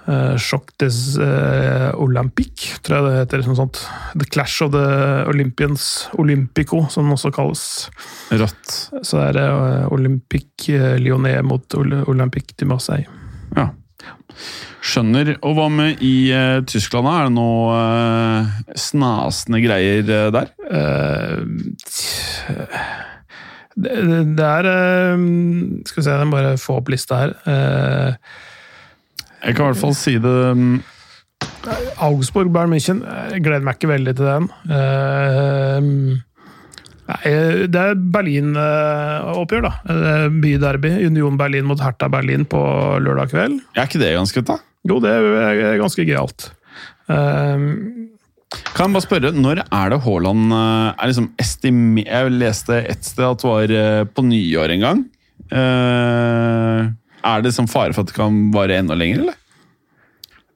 [0.10, 3.44] Eh, Choc des uh, Olympique, tror jeg det heter.
[3.46, 3.82] Sånn sånt.
[4.18, 4.86] The Clash of the
[5.30, 5.84] Olympians,
[6.18, 7.66] Olympico, som den også kalles.
[8.34, 8.72] Rått.
[9.06, 13.06] Så er det eh, Olympic eh, Lyonnais mot Olympic de Marseille.
[13.54, 13.70] Ja.
[14.80, 15.36] Skjønner.
[15.46, 17.10] Og hva med i uh, Tyskland?
[17.12, 20.54] Er det noe uh, snasende greier uh, der?
[20.72, 21.36] Eh,
[23.80, 23.98] det,
[24.40, 25.26] det er eh,
[25.86, 27.36] Skal vi se, jeg må bare få opp lista her.
[29.42, 30.80] Eh, Jeg kan i hvert fall si det mm,
[32.04, 33.02] Augsburg, Bayern München.
[33.34, 34.48] Jeg gleder meg ikke veldig til den.
[34.72, 35.88] Eh,
[37.10, 37.34] nei,
[37.72, 39.72] det er Berlin-oppgjør, da.
[39.92, 40.92] Eh, Byderby.
[41.10, 42.62] Union Berlin mot Hertha Berlin på
[43.04, 43.60] lørdag kveld.
[43.76, 44.60] Er ikke det ganske fett, da?
[44.88, 46.52] Jo, det er ganske gøyalt.
[47.12, 47.68] Eh,
[48.74, 52.02] Kan jeg bare spørre, Når er det Haaland eh, er liksom estime...
[52.08, 55.04] Jeg leste et sted at det var eh, på nyår en gang.
[55.54, 56.88] Eh,
[57.26, 59.38] er det sånn fare for at det kan vare enda lenger, eller?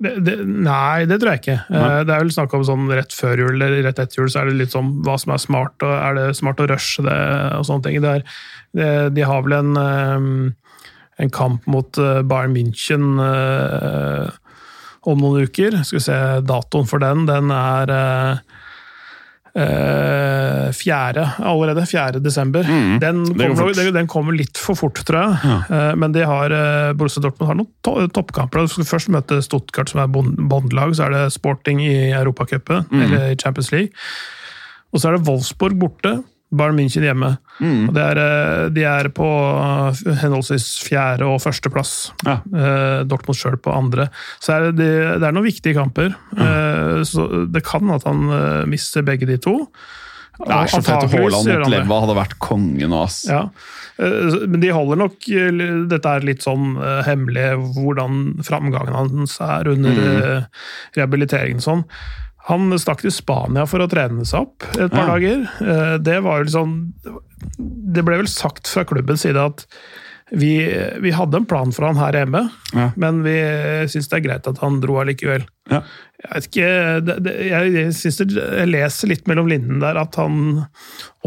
[0.03, 1.59] Det, det, nei, det tror jeg ikke.
[1.71, 1.89] Nei.
[2.03, 4.49] Det er vel snakk om sånn rett før jul eller rett etter jul, så er
[4.49, 5.75] det litt sånn hva som er smart.
[5.85, 7.19] og Er det smart å rushe det
[7.59, 7.99] og sånne ting.
[8.03, 10.87] Det er, de har vel en, eh,
[11.23, 14.27] en kamp mot eh, Bayern München eh,
[15.07, 15.79] om noen uker.
[15.83, 17.27] Skal vi se datoen for den.
[17.29, 18.62] Den er eh, eh,
[20.73, 21.85] fjerde allerede.
[21.85, 22.19] 4.
[22.23, 22.63] desember.
[22.65, 25.53] Mm, den, kommer, den, den kommer litt for fort, tror jeg.
[25.69, 28.65] Eh, men de har, eh, Borussia Dortmund har noen to toppkamper.
[28.65, 30.95] Du skal først møte Stuttgart, som er bånd- båndlag.
[30.97, 33.01] Så er det Sporting i Europacupen, Mm.
[33.05, 33.89] eller i Champions League.
[34.93, 36.23] Og så er det Wolfsburg borte.
[36.53, 37.33] Bayern München hjemme.
[37.59, 37.87] Mm.
[37.89, 41.95] Og det er, eh, de er på eh, henholdsvis fjerde- og førsteplass.
[42.27, 42.37] Ja.
[42.45, 44.09] Eh, Dortmund sjøl på andre.
[44.43, 46.13] Så er det, det er noen viktige kamper.
[46.37, 49.57] Eh, så det kan at han eh, mister begge de to.
[50.33, 51.11] Det er så fett.
[51.13, 51.69] Haaland mot.
[51.69, 53.19] Leva hadde vært konge nå, ass.
[53.29, 53.45] Ja,
[54.01, 55.27] men de holder nok
[55.91, 56.73] Dette er litt sånn
[57.05, 60.47] hemmelig, hvordan framgangen hans er under mm.
[60.97, 61.61] rehabiliteringen.
[61.61, 61.85] Sånn.
[62.49, 65.13] Han stakk til Spania for å trene seg opp et par Ja.
[65.13, 65.43] dager.
[65.61, 66.93] Eh, Det var jo liksom
[67.93, 69.65] Det ble vel sagt fra klubbens side at
[70.31, 70.65] vi,
[70.99, 72.91] vi hadde en plan for han her hjemme, Ja.
[72.95, 73.35] men vi
[73.91, 75.43] syns det er greit at han dro allikevel.
[75.69, 75.81] Ja.
[76.23, 76.67] Jeg vet ikke,
[77.49, 80.37] jeg, jeg, synes det, jeg leser litt mellom linjene der at han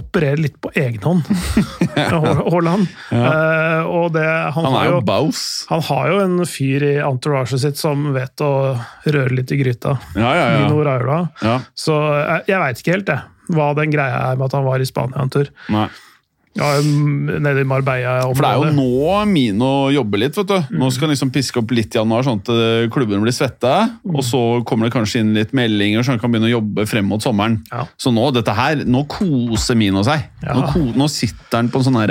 [0.01, 1.29] opererer litt på egen hånd,
[2.15, 2.89] Hå- Haaland.
[3.13, 5.43] Eh, og det, han, Han er jo, jo baus.
[5.71, 8.51] han har jo en fyr i entouraget sitt som vet å
[9.07, 9.99] røre litt i gryta.
[10.17, 10.59] Ja, ja, ja.
[10.65, 11.21] Nino Raula.
[11.45, 11.59] Ja.
[11.77, 14.81] Så jeg, jeg veit ikke helt, jeg, hva den greia er med at han var
[14.83, 15.53] i Spania en tur.
[15.73, 15.87] Nei.
[16.57, 18.29] Ja, nede i Marbella.
[18.33, 20.37] For det er jo nå Mino jobber litt.
[20.37, 20.77] vet du.
[20.77, 22.53] Nå skal han liksom piske opp litt i januar, sånn at
[22.93, 23.73] klubben klubbene blir svette.
[24.11, 27.07] Og så kommer det kanskje inn litt meldinger, så han kan begynne å jobbe frem
[27.09, 27.61] mot sommeren.
[27.71, 27.87] Ja.
[28.01, 30.27] Så nå dette her, nå koser Mino seg.
[30.43, 30.57] Ja.
[30.59, 32.03] Nå, nå sitter han på en sånn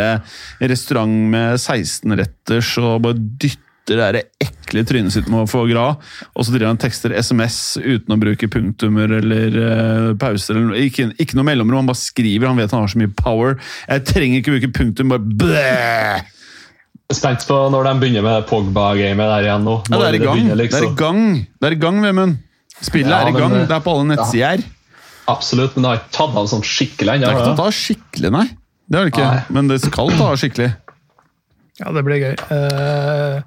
[0.61, 4.25] restaurant med 16-retters og bare dytter det
[4.73, 6.01] der trynet sitt med å få grad,
[6.33, 10.55] og så driver han tekster SMS uten å bruke punktummer eller uh, pauser.
[10.57, 12.47] Eller, ikke, ikke noe mellomrom, han bare skriver.
[12.49, 13.59] Han vet han har så mye power.
[13.87, 16.31] Jeg trenger ikke bruke punktum, bare blæh!
[17.13, 19.75] Spent på når de begynner med Pogba-gamet der igjen nå.
[19.91, 20.95] Ja, det er i gang, begynner, det er i liksom.
[20.97, 21.19] gang,
[21.61, 22.39] det er i gang Vemund.
[22.81, 24.63] Spillet Ja, er i gang, det- det er på alle nettsider.
[25.29, 27.55] Absolutt, men det har ikke tatt av sånn skikkelig Det er ikke ennå.
[27.55, 28.47] tatt av skikkelig, nei.
[28.89, 29.43] Det har det ikke, Nei.
[29.49, 30.75] men det skal ta av skikkelig.
[31.79, 32.35] Ja, det blir gøy.
[32.55, 33.41] Eh,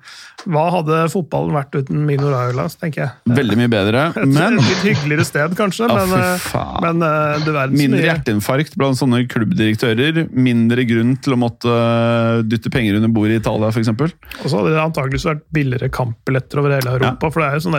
[0.49, 3.37] hva hadde fotballen vært uten Mino Raiolas, tenker jeg.
[3.37, 6.47] Veldig mye bedre, Et litt hyggeligere sted, kanskje, Ja, men, eh,
[6.85, 10.23] men eh, du verden så mindre hjerteinfarkt blant sånne klubbdirektører.
[10.33, 13.93] Mindre grunn til å måtte øh, dytte penger under bordet i Italia, f.eks.
[13.93, 17.33] Og så hadde det antakeligvis vært billigere kampbilletter over hele Europa.
[17.35, 17.79] For det er jo sånn,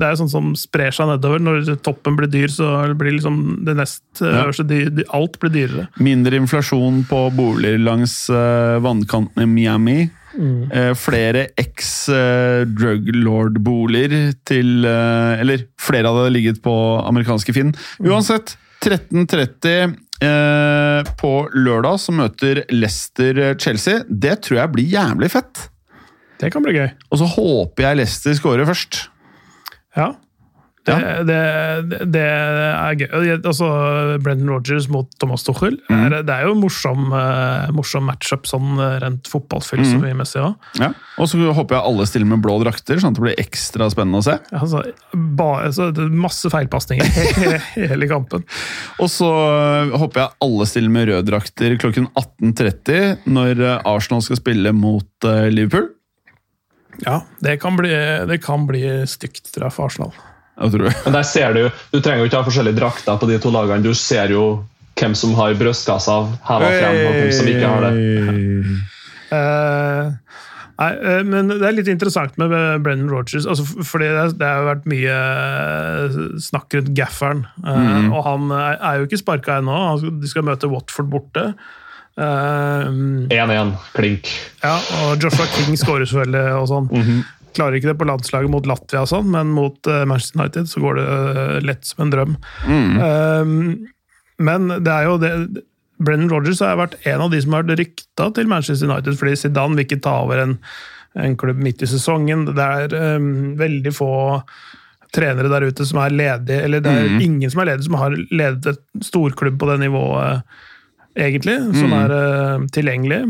[0.00, 1.42] det er sånn som sprer seg nedover.
[1.42, 4.88] Når toppen blir dyr, så blir liksom det nest øverste ja.
[4.90, 5.86] dyr, Alt blir dyrere.
[6.02, 8.24] Mindre inflasjon på boliger langs
[8.82, 10.00] vannkanten i Miami.
[10.38, 16.72] Eh, flere eks-drug lord-boliger til øh, Eller flere hadde ligget på
[17.04, 17.74] amerikanske Finn.
[18.00, 19.92] Uansett, 13.30
[20.24, 24.02] eh, på lørdag så møter Leicester Chelsea.
[24.08, 25.66] Det tror jeg blir jævlig fett.
[26.42, 26.90] Det kan bli gøy.
[27.12, 29.04] Og så håper jeg Leicester scorer først.
[29.96, 30.14] Ja.
[30.82, 30.94] Det,
[31.28, 31.36] det,
[32.10, 33.12] det er gøy.
[33.46, 33.66] Altså,
[34.18, 35.76] Brendan Rodgers mot Thomas Tuchel.
[35.86, 36.00] Mm.
[36.08, 40.56] er- Det er jo en morsom, eh, morsom matchup sånn eh, rent fotballfilosofimessig òg.
[40.80, 40.88] Ja.
[41.22, 44.18] Og så håper jeg alle stiller med blå drakter, sånn at det blir ekstra spennende
[44.18, 44.34] å se.
[44.58, 44.82] Altså,
[45.14, 47.06] bare, så er masse feilpasninger
[47.78, 48.42] i hele kampen.
[48.98, 54.42] Og så øh, håper jeg alle stiller med røde drakter klokken 18.30 når Arsenal skal
[54.42, 55.92] spille mot Liverpool.
[57.06, 57.88] Ja, det kan bli,
[58.28, 60.12] det kan bli stygt, tror jeg, for Arsenal.
[60.60, 63.82] Men der ser Du du trenger jo ikke ha forskjellige drakter på de to lagene.
[63.82, 64.64] Du ser jo
[65.00, 67.92] hvem som har brystkassa heva frem, og hvem som ikke har det.
[69.32, 70.10] Uh,
[70.76, 72.52] nei, eh, men det er litt interessant med
[72.84, 73.46] Brennan Rogers.
[73.48, 77.46] Altså, fordi det, er- det har vært mye eh, snakk rundt gafferen.
[77.64, 78.10] mm.
[78.12, 79.78] Og han er, jo ikke sparka ennå.
[80.20, 81.54] De skal møte Watford borte.
[82.20, 82.88] Eh,
[83.32, 84.28] 1-1, klink.
[84.62, 84.76] ja,
[85.06, 86.90] og Joshua King skårer selvfølgelig og sånn.
[87.56, 90.82] Klarer ikke det på landslaget mot Latvia, og sånn, men mot eh, Manchester United så
[90.84, 92.38] går det eh, lett som en drøm.
[92.68, 93.52] Eh,
[94.42, 95.32] men det er jo det
[96.02, 99.38] Brennan Rogers har vært en av de som har vært rykta til Manchester United, fordi
[99.38, 100.56] Zidane vil ikke ta over en,
[101.20, 102.46] en klubb midt i sesongen.
[102.56, 104.12] Det er um, veldig få
[105.12, 108.16] trenere der ute som er ledige, eller det er ingen som er ledige som har
[108.32, 110.54] ledet et storklubb på det nivået,
[111.20, 113.20] egentlig, som er uh, tilgjengelig.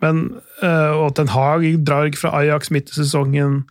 [0.00, 0.22] Men,
[0.64, 3.62] eh, og Ten Hag drar ikke fra Ajax midt i sesongen.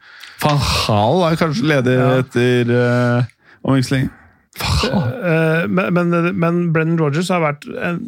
[0.44, 2.12] Van Hall er kanskje ledig Ja.
[2.22, 3.30] etter uh,
[3.66, 4.10] omveksling.
[4.60, 8.02] Eh, men, men, men Brennan Rogers har vært en,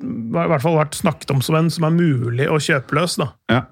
[0.00, 3.18] i hvert fall vært snakket om som en som er mulig å kjøpe løs.
[3.20, 3.30] Da.
[3.52, 3.64] Ja.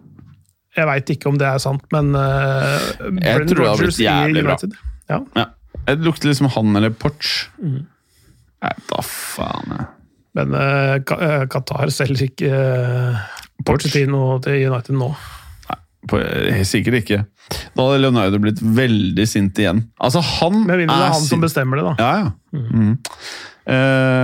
[0.78, 4.08] Jeg veit ikke om det er sant, men uh, Brennan blitt i.
[4.08, 4.76] United
[5.08, 5.22] ja.
[5.38, 5.46] ja.
[5.88, 7.48] Det lukter liksom han eller Porch.
[7.62, 7.86] Mm.
[8.58, 9.72] Nei, da faen.
[9.72, 9.86] jeg.
[10.36, 15.10] Men uh, eh, Qatar selger ikke uh, Pochettino til United nå.
[16.14, 17.22] Eh, sikkert ikke.
[17.74, 19.82] Da hadde Leonardo blitt veldig sint igjen.
[20.00, 21.32] Altså, han Med mindre det er han sint.
[21.32, 21.94] som bestemmer det, da.
[21.98, 22.58] Ja, ja.
[22.58, 22.92] Mm.
[23.68, 23.74] Uh,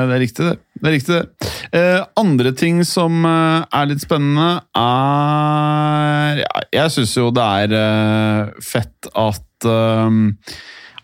[0.09, 0.55] det er riktig, det.
[0.81, 1.49] det, er riktig det.
[1.75, 8.55] Uh, andre ting som uh, er litt spennende, er ja, Jeg syns jo det er
[8.65, 9.69] fett at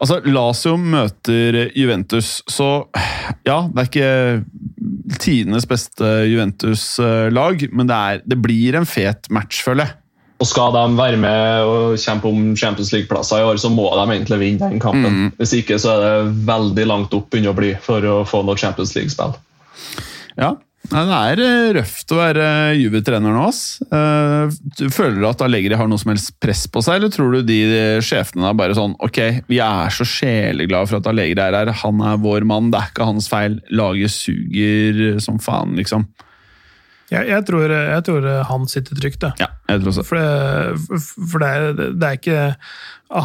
[0.00, 2.86] Altså, Lazio møter Juventus, så
[3.44, 4.12] ja, det er ikke
[5.18, 9.96] tidenes beste Juventus-lag, men det, er, det blir en fet match, føler jeg.
[10.40, 14.06] Og skal de være med og kjempe om Champions League-plasser i år, så må de
[14.14, 15.26] egentlig vinne den kampen.
[15.36, 18.56] Hvis ikke så er det veldig langt opp begynner å bli for å få noe
[18.60, 19.34] Champions League-spill.
[20.40, 20.54] Ja,
[20.90, 22.46] det er eh, røft å være
[22.78, 23.44] Juve-trener nå.
[23.46, 23.60] ass.
[23.86, 27.44] Eh, Føler du at Allegri har noe som helst press på seg, eller tror du
[27.46, 27.60] de
[28.04, 29.20] sjefene er bare sånn Ok,
[29.50, 32.90] vi er så sjeleglade for at Allegri er her, han er vår mann, det er
[32.90, 33.60] ikke hans feil.
[33.70, 36.08] Laget suger som faen, liksom.
[37.10, 39.42] Jeg, jeg, tror, jeg tror han sitter trygt, jeg.
[39.42, 40.04] Ja, jeg tror også.
[40.06, 41.00] For, det,
[41.32, 42.42] for det, er, det er ikke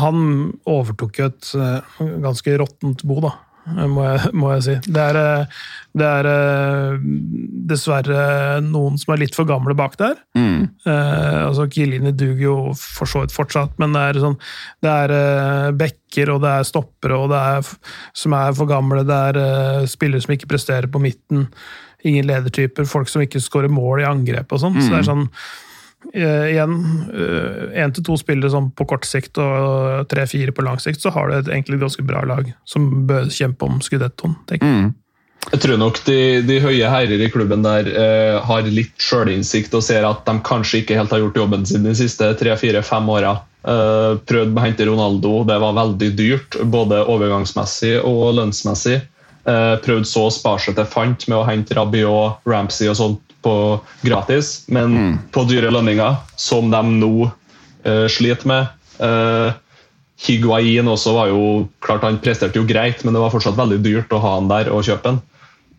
[0.02, 0.24] Han
[0.66, 3.36] overtok jo et eh, ganske råttent bo, da,
[3.66, 4.76] må jeg, må jeg si.
[4.86, 5.62] Det er, eh,
[5.98, 6.98] det er eh,
[7.72, 8.26] dessverre
[8.66, 10.20] noen som er litt for gamle bak der.
[10.38, 10.68] Mm.
[10.86, 14.38] Eh, altså Kilini duger jo for så vidt fortsatt, men det er sånn
[14.86, 17.74] Det er bekker og det er stoppere, og det er
[18.16, 19.06] som er for gamle.
[19.08, 21.50] Det er eh, spillere som ikke presterer på midten.
[22.06, 24.76] ingen ledertyper, folk som ikke skårer mål i angrep og sånn.
[24.78, 25.26] Så det er sånn
[26.14, 26.76] eh, igjen
[27.76, 31.32] én til to spillere sånn på kort sikt og tre-fire på lang sikt, så har
[31.32, 34.38] du et egentlig ganske bra lag som bør kjempe om skudettoen.
[34.50, 34.94] tenker jeg.
[35.52, 39.84] Jeg tror nok de, de høye herrer i klubben der uh, har litt sjølinnsikt og
[39.86, 43.36] ser at de kanskje ikke helt har gjort jobben sin de siste tre-fire-fem åra.
[43.66, 49.04] Uh, prøvd å hente Ronaldo, det var veldig dyrt, både overgangsmessig og lønnsmessig.
[49.46, 53.25] Uh, prøvd så å spare seg til fant med å hente Rabiot, Ramsey og sånt
[53.46, 53.54] på
[54.02, 58.74] gratis, men på dyre lønninger, som de nå uh, sliter med.
[58.98, 59.54] Uh,
[60.26, 61.40] Higuain også var jo
[61.84, 64.72] klart Han presterte jo greit, men det var fortsatt veldig dyrt å ha han der
[64.74, 65.24] og kjøpe han.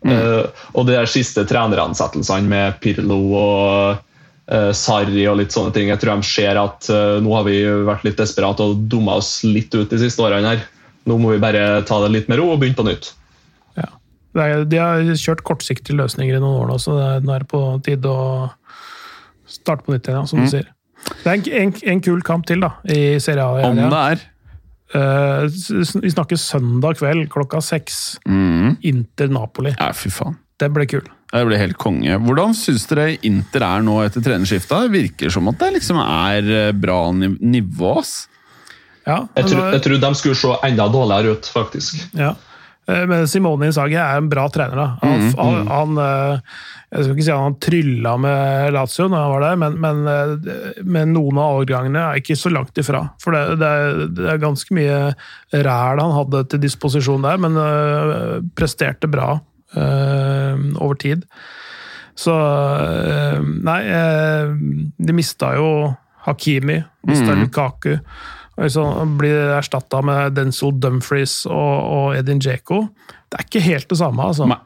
[0.05, 0.43] Eh,
[0.77, 3.97] og de der siste treneransettelsene med Pirlo og
[4.53, 7.57] uh, Sarri og litt sånne ting, jeg tror de ser at uh, nå har vi
[7.87, 10.65] vært litt desperate og dumma oss litt ut de siste årene her.
[11.09, 13.11] Nå må vi bare ta det litt med ro og begynne på nytt.
[14.37, 17.43] Er, de har kjørt kortsiktige løsninger i noen år nå, så det er, nå er
[17.45, 18.49] det på tide å
[19.49, 20.67] starte på nytt igjen, ja, som du sier.
[21.23, 23.61] Det er en, en, en kul kamp til da, i Serie A.
[23.69, 24.25] Om det er.
[24.95, 25.47] Uh,
[26.03, 28.17] vi snakker søndag kveld klokka seks.
[28.27, 29.73] Inter Napoli.
[29.79, 30.37] Ja, fy faen.
[30.57, 31.03] Det ble kul.
[31.27, 32.15] Det blir helt konge.
[32.23, 34.87] Hvordan syns dere Inter er nå etter trenerskiftet?
[34.87, 38.13] Det virker som at det liksom er eh, bra niv- nivå, ass.
[39.07, 42.01] Ja, Jeg, tror, jeg tror de skulle se enda dårligere ut, faktisk.
[42.17, 42.33] ja.
[42.87, 44.75] Eh, Men Simone Inzaghi er en bra trener.
[44.79, 44.87] da.
[45.01, 46.39] Han, han, han eh,
[46.93, 50.79] Jeg skal ikke si han trylla med Lazio når han var der, men, men, eh,
[50.87, 53.01] men noen av overgangene er ikke så langt ifra.
[53.23, 55.01] For det, det, er, det er ganske mye
[55.67, 59.33] ræl han hadde til disposisjon der, men øh, presterte bra
[59.75, 61.27] øh, over tid.
[62.17, 63.81] Så øh, Nei,
[64.97, 65.67] de mista jo
[66.27, 67.97] Hakimi, mista Lukaku.
[68.57, 72.87] Og liksom, blir erstatta med Denzil Dumfries og, og Edin Dzeko.
[73.29, 74.47] Det er ikke helt det samme, altså.
[74.49, 74.61] Nei.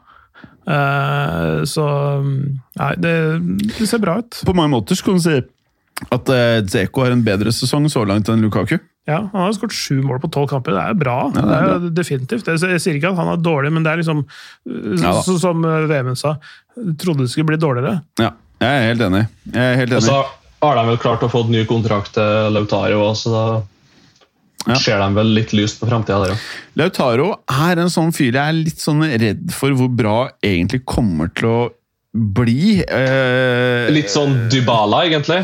[0.62, 1.84] Uh, så
[2.22, 3.14] Nei, det,
[3.66, 4.42] det ser bra ut.
[4.46, 5.40] På mange måter skulle kan du si
[6.10, 8.78] at eh, Dzeko har en bedre sesong så langt enn Lukaku.
[9.06, 10.74] Ja, Han har skåret sju mål på tolv kamper.
[10.74, 11.16] Det er bra.
[11.30, 12.48] Ja, det det er er jo definitivt.
[12.48, 14.24] Jeg jeg sier ikke at han er dårlig, men det er liksom
[15.02, 16.36] Ja så, Som Vemund sa,
[16.98, 18.00] trodde det skulle bli dårligere.
[18.18, 18.32] Ja,
[18.62, 19.24] jeg er helt enig.
[19.52, 20.02] Jeg er helt enig.
[20.02, 23.44] Og så har de vel klart å få ny kontrakt til Lautaro òg, så da
[24.66, 24.74] Ja.
[24.78, 26.42] ser de vel litt lyst på framtida der òg.
[26.78, 31.32] Lautaro er en sånn fyr jeg er litt sånn redd for hvor bra egentlig kommer
[31.34, 31.60] til å
[32.14, 32.82] bli.
[32.84, 35.40] Eh, Litt sånn Dybala, egentlig.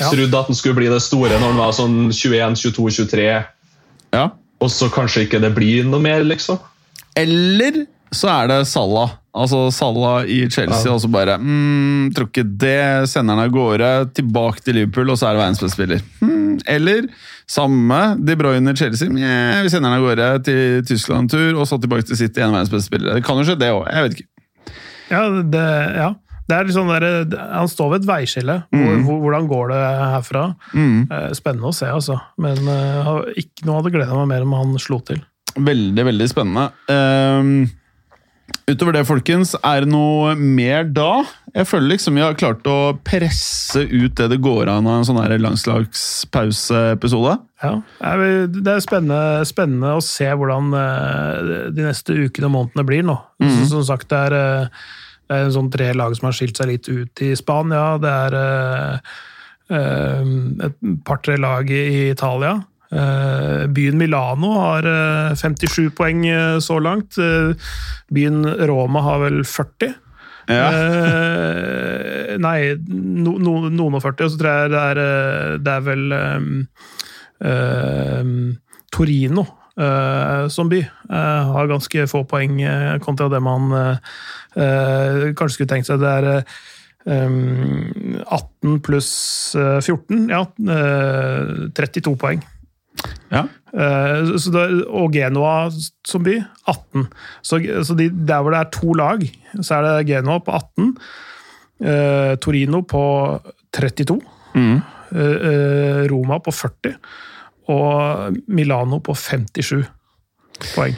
[0.00, 0.10] Ja.
[0.10, 3.44] Trodde at han skulle bli det store når han var sånn 21, 22, 23,
[4.12, 4.24] Ja.
[4.60, 6.58] og så kanskje ikke det blir noe mer, liksom.
[7.16, 9.16] Eller så er det Salah.
[9.34, 13.08] Altså Salah i Chelsea, og så bare mm, Tror ikke det.
[13.10, 16.04] Sender han av gårde, tilbake til Liverpool, og så er det verdens beste spiller.
[16.20, 17.08] Hmm, eller
[17.50, 19.10] samme De Bruyne i Chelsea.
[19.10, 22.44] Mjau, vi sender han av gårde til Tyskland en tur, og så tilbake til City,
[22.44, 23.18] en verdens beste spiller.
[23.18, 23.88] Det kan jo skje, det òg.
[23.90, 24.30] Jeg vet ikke.
[25.10, 25.66] Ja, det,
[25.98, 26.08] ja.
[26.48, 28.60] det er liksom der, Han står ved et veiskille.
[28.70, 29.06] Hvor, mm.
[29.26, 30.48] hvordan går det herfra?
[30.72, 30.98] Mm.
[31.36, 32.22] Spennende å se, altså.
[32.40, 35.20] Men eh, ikke noe hadde gleda meg mer om han slo til.
[35.54, 36.70] Veldig, veldig spennende.
[36.90, 37.66] Ehm,
[38.70, 41.24] utover det, folkens, er det noe mer da?
[41.54, 45.06] Jeg føler liksom vi har klart å presse ut det det går an av en
[45.08, 47.36] sånn her landslagspauseepisode.
[47.62, 53.04] Ja, Det er spennende, spennende å se hvordan eh, de neste ukene og månedene blir
[53.06, 53.16] nå.
[53.44, 54.66] Så, som sagt, det er, eh,
[55.28, 57.86] det er en sånn tre lag som har skilt seg litt ut i Spania.
[58.02, 58.96] Det er eh,
[60.68, 62.58] et par-tre lag i Italia.
[62.94, 67.18] Eh, Byen Milano har eh, 57 poeng eh, så langt.
[67.18, 67.54] Eh,
[68.14, 69.94] Byen Roma har vel 40.
[70.46, 70.68] Ja.
[70.68, 75.74] Eh, nei, no, no, noen og 40, og så tror jeg det er, eh, det
[75.74, 76.48] er vel um,
[77.44, 78.32] uh,
[78.92, 79.46] Torino
[79.80, 80.82] uh, som by.
[81.10, 84.14] uh, har ganske få poeng eh, kontra det man eh,
[84.60, 86.02] eh, kanskje skulle tenkt seg.
[86.02, 86.56] Det er eh,
[87.14, 89.12] ehm, 18 pluss
[89.58, 90.44] eh, 14, ja.
[90.76, 92.44] eh, 32 poeng.
[93.34, 93.42] Ja.
[93.74, 95.68] Eh, så det, og Genoa
[96.06, 96.38] som by
[96.70, 97.08] 18.
[97.42, 99.24] Så, så de, der hvor det er to lag,
[99.60, 100.92] så er det Genoa på 18.
[101.84, 103.04] eh, Torino på
[103.74, 104.20] 32.
[104.54, 104.76] Mm.
[105.10, 106.94] eh, eh, Roma på 40.
[107.74, 109.82] Og Milano på 57
[110.74, 110.94] poeng.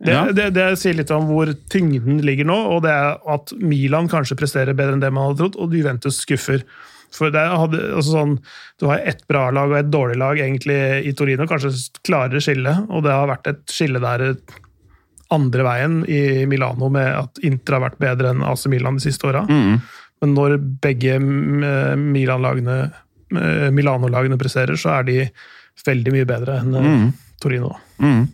[0.00, 0.22] Det, Ja.
[0.32, 4.36] det, det sier litt om hvor tyngden ligger nå, og det er at Milan kanskje
[4.40, 6.62] presterer bedre enn det man hadde trodd, og Juventus skuffer.
[7.14, 8.34] For det hadde, altså sånn,
[8.78, 11.72] Du har ett bra lag og et dårlig lag egentlig i Torino, kanskje
[12.06, 14.30] klarere skille, og det har vært et skille der
[15.30, 19.28] andre veien i Milano med at Inter har vært bedre enn AC Milan de siste
[19.30, 19.44] åra.
[19.46, 19.78] Mm.
[20.20, 25.18] Men når begge mm, Milan-lagene eh, Milano-lagene presserer, så er de
[25.86, 27.06] veldig mye bedre enn mm.
[27.40, 27.72] Torino.
[28.02, 28.26] Mm.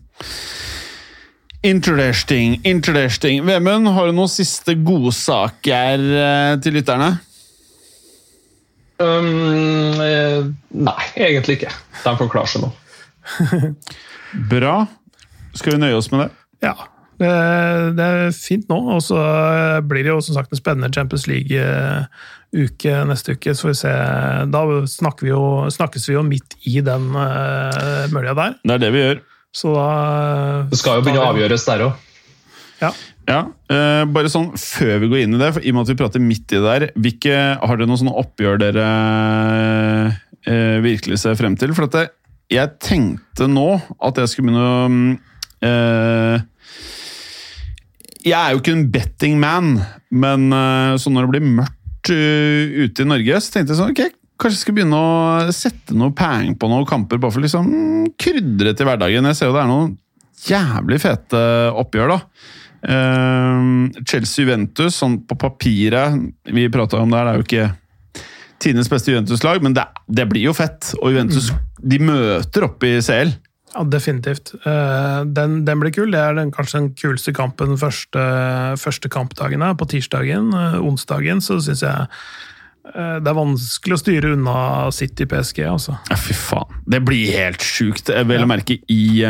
[1.67, 3.45] Interesting, interesting.
[3.47, 7.17] Vemund, har du noen siste godsaker eh, til lytterne?
[8.97, 10.43] Um, eh,
[10.73, 11.73] nei, egentlig ikke.
[12.03, 12.71] De får klare seg nå.
[14.53, 14.77] Bra.
[15.57, 16.31] Skal vi nøye oss med det?
[16.65, 16.77] Ja,
[17.21, 17.29] det,
[17.97, 18.79] det er fint nå.
[18.97, 19.21] Og så
[19.89, 23.55] blir det jo som sagt en spennende Champions League-uke neste uke.
[23.55, 23.95] Så får vi se.
[24.53, 24.65] Da
[24.97, 28.59] snakker vi jo, snakkes vi jo midt i den uh, mølja der.
[28.65, 29.23] Det er det vi gjør.
[29.57, 29.91] Så da
[30.69, 32.03] Det skal jo begynne å avgjøres der òg.
[32.83, 32.93] Ja.
[33.27, 33.41] Ja,
[33.73, 35.99] eh, bare sånn Før vi går inn i det, for i og med at vi
[35.99, 38.87] prater midt i det der, hvilke, har dere noen sånne oppgjør dere
[40.47, 41.75] eh, virkelig ser frem til?
[41.75, 42.05] For at det,
[42.53, 45.09] jeg tenkte nå at jeg skulle begynne å mm,
[45.67, 46.37] eh,
[48.27, 49.73] Jeg er jo ikke en betting man,
[50.15, 53.91] men eh, så når det blir mørkt uh, ute i Norge, så tenkte jeg sånn
[53.95, 57.71] ok, Kanskje jeg skal begynne å sette noe peng på noen kamper, bare for liksom
[57.73, 59.27] mm, krydre til hverdagen.
[59.31, 59.95] Jeg ser jo det er noen
[60.47, 61.41] jævlig fete
[61.81, 62.19] oppgjør, da.
[62.87, 66.21] Uh, Chelsea-Juventus, sånn på papiret
[66.55, 67.65] Vi prata om det her, det er jo ikke
[68.63, 70.95] tidenes beste Juventus-lag, men det, det, blir jo fett.
[71.01, 71.51] Og Juventus
[71.83, 73.35] de møter opp i CL.
[73.75, 74.55] Ja, definitivt.
[74.65, 76.11] Uh, den, den, blir kul.
[76.15, 78.23] Det er den, kanskje den kuleste kampen første,
[78.81, 82.09] første er På tirsdagen, uh, onsdagen, så syns jeg
[82.95, 85.99] uh, det er vanskelig å styre unna City PSG, altså.
[86.09, 86.81] Ja, fy faen.
[86.87, 88.09] Det blir helt sjukt.
[88.09, 89.21] Vel å merke i,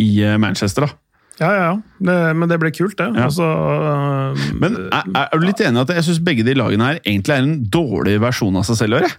[0.00, 1.03] i Manchester, da.
[1.40, 1.74] Ja, ja, ja.
[1.98, 3.10] Det, men det ble kult, det.
[3.16, 3.26] Ja.
[3.26, 6.92] Altså, uh, men er, er, du litt enig i at jeg syns begge de lagene
[6.92, 9.00] her egentlig er en dårlig versjon av seg selv?
[9.00, 9.16] Eller?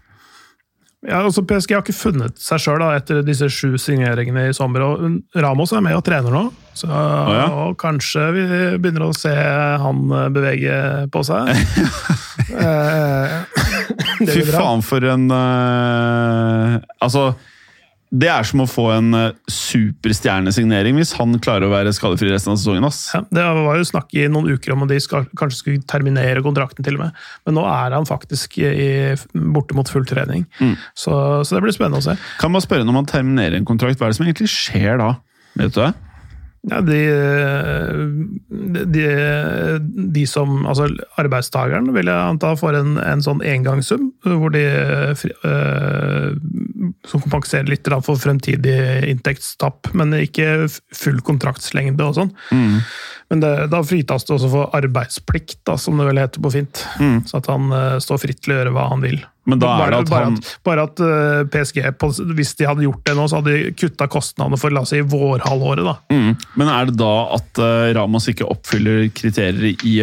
[1.05, 4.81] Ja, altså PSG har ikke funnet seg sjøl etter disse sju signeringene i sommer.
[4.81, 7.43] og Ramos er med og trener nå, så oh, ja.
[7.65, 8.45] og kanskje vi
[8.81, 9.33] begynner å se
[9.83, 10.79] han bevege
[11.13, 11.51] på seg.
[12.63, 13.35] eh,
[14.23, 17.33] Fy faen, for en uh, Altså
[18.15, 22.53] det er som å få en eh, superstjernesignering hvis han klarer å være skadefri resten
[22.53, 22.85] av sesongen.
[22.87, 23.09] Ass.
[23.15, 26.43] Ja, det var jo snakk i noen uker om at de skal, kanskje skulle terminere
[26.45, 27.19] kontrakten, til og med.
[27.47, 28.89] Men nå er han faktisk i,
[29.33, 30.45] borte mot full trening.
[30.61, 30.75] Mm.
[30.93, 31.13] Så,
[31.43, 32.17] så, det blir spennende å se.
[32.41, 35.15] Kan man spørre når man terminerer en kontrakt, hva er det som egentlig skjer da?
[35.59, 35.91] Vet du det?
[36.65, 36.99] Ja, de,
[38.89, 39.03] de,
[40.15, 40.87] de, som Altså
[41.21, 46.31] arbeidstakeren vil jeg anta får en, en sånn engangssum, hvor de øh,
[47.05, 48.79] Som kompenserer litt for fremtidig
[49.11, 52.33] inntektstapp, men ikke full kontraktslengde og sånn.
[52.49, 52.79] Mm.
[53.33, 56.83] Men det, da fritas det også for arbeidsplikt, da, som det vel heter på fint.
[57.01, 57.23] Mm.
[57.25, 59.17] Så at han uh, står fritt til å gjøre hva han vil.
[59.49, 60.37] Men da er det at bare, han...
[60.37, 61.81] at, bare at uh, PSG,
[62.37, 65.01] hvis de hadde gjort det nå, så hadde de kutta kostnadene for la oss si
[65.01, 65.85] vårhalvåret.
[65.85, 65.97] da.
[66.13, 66.31] Mm.
[66.61, 67.61] Men er det da at
[67.97, 69.97] Ramas ikke oppfyller kriterier i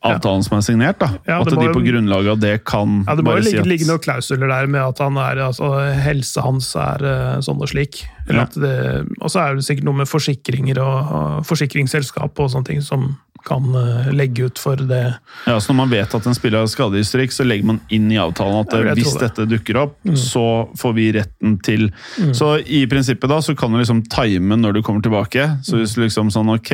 [0.00, 1.00] avtalen som er signert.
[1.00, 1.10] da.
[1.28, 4.02] Ja, at de på grunnlag av det kan ja, Det må jo ligge, ligge noen
[4.02, 8.04] klausuler der med at han er, altså, helsa hans er uh, sånn og slik.
[8.30, 8.44] Ja.
[8.46, 13.08] og så er det sikkert noe med forsikringer og, og forsikringsselskap og sånne ting som
[13.44, 15.02] kan uh, legge ut for det.
[15.48, 18.20] Ja, så Når man vet at en spiller har skadehistorikk, så legger man inn i
[18.20, 19.28] avtalen at det, hvis det.
[19.28, 20.16] dette dukker opp, mm.
[20.20, 20.46] så
[20.80, 22.34] får vi retten til mm.
[22.36, 25.48] Så i prinsippet da, så kan du liksom time når du kommer tilbake.
[25.66, 26.72] Så hvis liksom sånn ok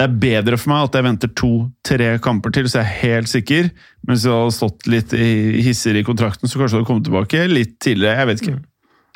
[0.00, 3.28] det er bedre for meg at jeg venter to-tre kamper til, så jeg er helt
[3.28, 3.66] sikker.
[4.00, 7.04] Men hvis jeg hadde stått litt i hisser i kontrakten, så kanskje det hadde kommet
[7.04, 8.22] tilbake litt tidligere.
[8.22, 8.54] Jeg vet ikke.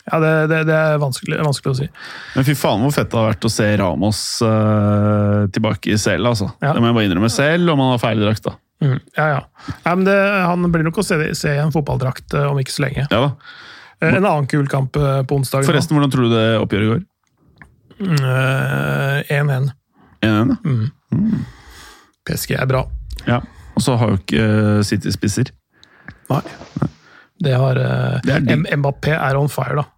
[0.05, 1.87] Ja, det, det, det er vanskelig, vanskelig, å si.
[2.35, 6.29] Men fy faen hvor fett det har vært å se Ramos uh, tilbake i selv,
[6.35, 6.51] altså.
[6.61, 6.75] Ja.
[6.77, 8.53] Det må jeg bare innrømme selv, om han har feil drakt, da.
[8.85, 9.71] Mm, ja, ja.
[9.87, 10.11] ja men
[10.51, 13.07] han blir nok å se, se en fotballdrakt uh, om ikke så lenge.
[13.09, 13.31] Ja da.
[14.03, 15.65] Uh, en annen kul kamp på onsdag.
[15.65, 17.09] Forresten, hvordan tror du det oppgjøret går?
[19.33, 19.73] 1-1.
[20.25, 20.85] 1-1, mm.
[21.13, 21.45] mm.
[22.25, 22.85] PSG er bra.
[23.29, 23.41] Ja,
[23.75, 25.51] Og så har jo ikke eh, City spisser.
[26.31, 26.43] Nei.
[27.45, 29.89] Det har uh, det er Mbappé er on fire, da.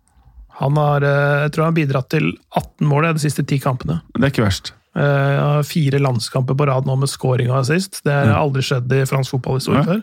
[0.62, 4.00] Han har, uh, jeg tror han har bidratt til 18 mål de siste ti kampene.
[4.16, 4.72] Det er ikke verst.
[4.96, 8.00] Uh, fire landskamper på rad nå med scoring og assist.
[8.06, 9.86] Det har aldri skjedd i fransk fotballhistorie ja.
[9.92, 10.02] før.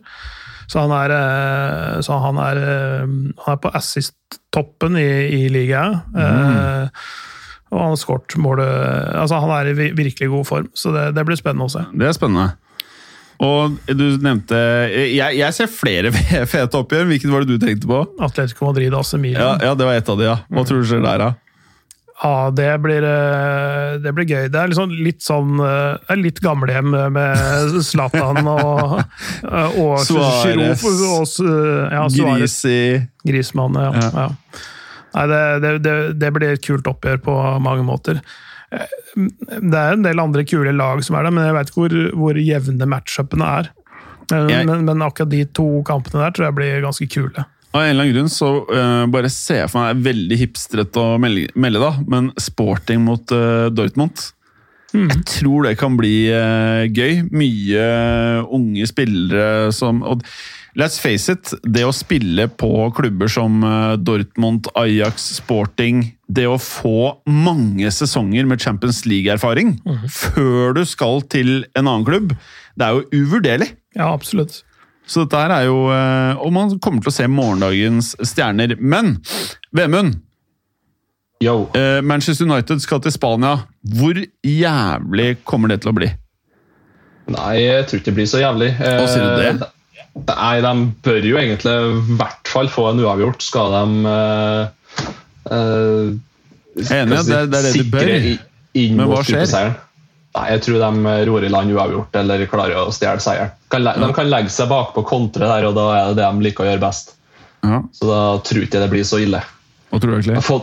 [0.71, 1.11] Så han er,
[2.05, 2.59] så han er,
[3.03, 5.99] han er på assist-toppen i, i ligaen.
[6.15, 6.93] Mm.
[7.73, 8.69] Og han skåret målet
[9.17, 11.85] Altså, han er i virkelig god form, så det, det blir spennende å se.
[11.97, 12.51] Det er spennende.
[13.43, 14.57] Og du nevnte
[14.93, 16.11] Jeg, jeg ser flere
[16.53, 17.07] fete oppgjør.
[17.09, 18.03] Hvilket var det du tenkte på?
[18.23, 19.41] Atletico Madrid AC Milan.
[19.41, 20.37] Ja, ja, det var ett av de, ja.
[20.49, 20.67] Hva mm.
[20.69, 21.31] tror du skjer der, da?
[22.23, 24.45] Ja, det blir, eh, det blir gøy.
[24.53, 29.01] Det er liksom litt sånn Det er litt gamlehjem med Zlatan og,
[29.81, 30.85] og Suárez.
[31.91, 32.77] Ja, Grisi.
[33.27, 34.07] Grismann, ja.
[34.13, 34.29] ja.
[35.13, 38.21] Nei, det, det, det, blir et kult oppgjør på mange måter.
[38.73, 41.97] Det er en del andre kule lag som er der, men jeg vet ikke hvor,
[42.17, 43.71] hvor jevne matchupene er.
[44.31, 47.43] Jeg, men, men, akkurat de to kampene der tror jeg blir ganske kule.
[47.73, 51.17] Av en eller annen grunn så uh, bare ser jeg for meg veldig hipstrete å
[51.21, 54.21] melde, melde, da, men sporting mot uh, Dortmund
[54.93, 57.23] Jeg tror det kan bli uh, gøy.
[57.33, 57.85] Mye
[58.53, 60.25] unge spillere som og
[60.73, 66.57] Let's face it, det å spille på klubber som eh, Dortmund, Ajax, Sporting Det å
[66.57, 69.75] få mange sesonger med Champions League-erfaring
[70.09, 72.33] før du skal til en annen klubb,
[72.73, 73.69] det er jo uvurderlig.
[73.93, 74.63] Ja, absolutt.
[75.05, 78.73] Så dette her er jo eh, Og man kommer til å se morgendagens stjerner.
[78.79, 79.17] Men
[79.75, 80.23] Vemund,
[81.77, 83.55] Eh, Manchester United skal til Spania.
[83.83, 86.09] Hvor jævlig kommer det til å bli?
[87.33, 88.73] Nei, jeg tror ikke det blir så jævlig.
[88.79, 89.53] Hva sier du det?
[89.53, 89.79] Eh,
[90.13, 90.73] Nei, de
[91.05, 93.41] bør jo egentlig i hvert fall få en uavgjort.
[93.41, 94.99] Skal de uh,
[95.49, 96.11] uh,
[96.77, 98.13] Enig, si, det, det er det de bør.
[98.83, 99.73] inn Men hva skjer?
[100.33, 103.53] Nei, Jeg tror de ror i land uavgjort eller klarer å stjele seieren.
[103.69, 106.71] De kan legge seg bakpå kontre der, og da er det det de liker å
[106.71, 107.15] gjøre best.
[107.63, 109.41] Ja, Så da tror jeg ikke det blir så ille.
[109.89, 110.61] Hva tror du Jeg egentlig?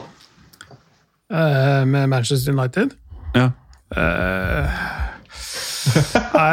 [1.30, 2.96] Eh, med Manchester United.
[3.34, 3.50] Ja.
[3.96, 4.80] Eh,
[6.34, 6.48] Nei,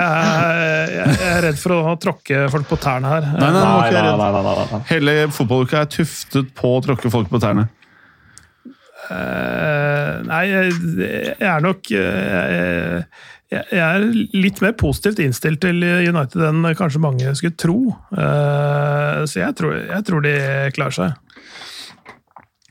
[0.94, 3.26] jeg, er redd for å tråkke folk på tærne her.
[3.34, 4.30] Nei, nei, Nei, nei, nei.
[4.32, 4.82] nei, nei, nei.
[4.92, 7.68] Hele fotballuka er tuftet på å tråkke folk på tærne.
[9.08, 13.04] Eh, nei, jeg, er nok jeg,
[13.52, 17.78] jeg er litt mer positivt innstilt til United enn kanskje mange skulle tro.
[18.16, 20.36] Eh, så jeg tror, jeg tror de
[20.78, 21.46] klarer seg.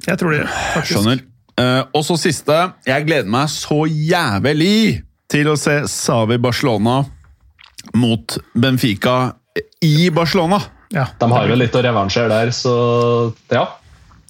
[0.07, 0.93] Jeg tror de faktisk.
[1.01, 1.25] Skjønner.
[1.61, 2.57] Eh, og så siste.
[2.87, 7.01] Jeg gleder meg så jævlig til å se Savi Barcelona
[7.97, 9.35] mot Benfica
[9.85, 10.61] i Barcelona.
[10.95, 11.09] Ja.
[11.19, 12.75] De har jo litt å revansjere der, så
[13.51, 13.67] ja.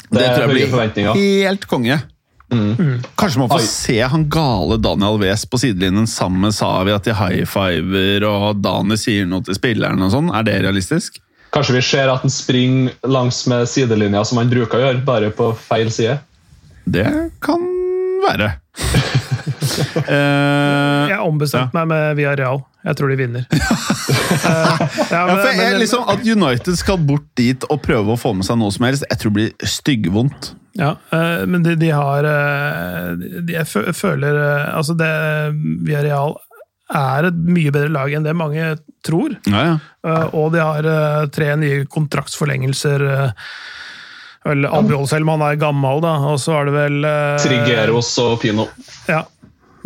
[0.07, 1.99] Det, Det er tror jeg blir helt konge.
[2.47, 3.67] Kanskje man får Oi.
[3.67, 8.61] se han gale Daniel Wes på sidelinjen sammen med Savi, at de high fiver og
[8.63, 10.31] Dani sier noe til spilleren og sånn.
[10.31, 11.19] Er det realistisk?
[11.55, 15.33] Kanskje vi ser at han springer langs med sidelinja som han bruker å gjøre, bare
[15.35, 16.21] på feil side.
[16.87, 17.07] Det
[17.43, 17.63] kan
[18.27, 18.53] være.
[20.07, 22.63] uh, Jeg ombestemte meg med Villarreal.
[22.87, 23.47] Jeg tror de vinner.
[23.51, 23.57] Eh,
[24.47, 24.77] ja,
[25.11, 28.47] Ja, men- for jeg, liksom, At United skal bort dit og prøve å få med
[28.47, 30.53] seg noe som helst, jeg tror det blir styggvondt.
[30.79, 33.15] Ja, uh, men de, de har eh,
[33.49, 34.37] de, Jeg føler
[34.77, 35.09] Altså, det
[35.89, 36.37] Villarreal
[36.95, 38.69] er et mye bedre lag enn det mange
[39.03, 39.33] tror.
[39.51, 39.63] Ja,
[40.07, 40.19] ja.
[40.39, 40.87] Og de har
[41.35, 43.03] tre nye kontraktsforlengelser.
[43.11, 43.33] eh,
[44.47, 46.17] Vel, Albiol selv, om han er gammel, da.
[46.33, 48.69] Og så er det vel eh, Triggeros og Pino.
[49.11, 49.25] Ja.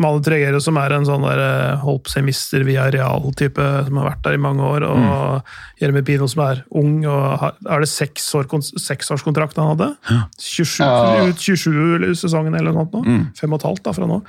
[0.01, 1.41] Male Triggeros, som er en sånn der
[1.83, 4.87] holpsemister holdt på å si mister Villarreal-type, som har vært der i mange år.
[4.89, 6.95] Og Jeremy Pino, som er ung.
[7.05, 8.49] og har, Er det seks år,
[8.81, 9.91] seksårskontrakt han hadde?
[10.41, 11.27] 27, Ja.
[11.29, 13.19] Ut 27-sesongen eller noe sånt nå.
[13.37, 14.23] Fem og et halvt da, fra nå.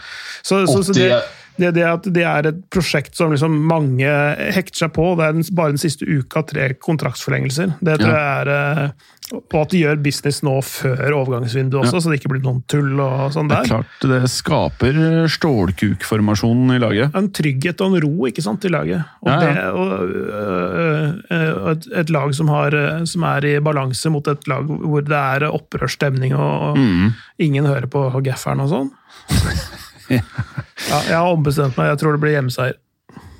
[0.43, 4.09] Så, så, så det, 80 det, det at det er et prosjekt som liksom mange
[4.57, 5.11] hekter seg på.
[5.19, 7.75] Det er den, bare den siste uka tre kontraktsforlengelser.
[7.79, 12.11] Det tror jeg er eh, Og at de gjør business nå før overgangsvinduet også, så
[12.11, 13.61] det ikke blir noen tull og sånn der.
[13.63, 14.97] Det er klart det skaper
[15.31, 17.15] stålkukformasjonen i laget.
[17.15, 19.05] en trygghet og en ro ikke sant, i laget.
[19.23, 19.53] Og, Ja, ja.
[19.53, 22.75] Det, og øh, øh, et, et lag som, har,
[23.07, 27.13] som er i balanse mot et lag hvor det er opprørsstemning og, og Mm.
[27.39, 28.91] ingen hører på gafferen og sånn.
[30.19, 31.91] ja, jeg har ombestemt meg.
[31.93, 32.77] Jeg tror det blir hjemmeseier.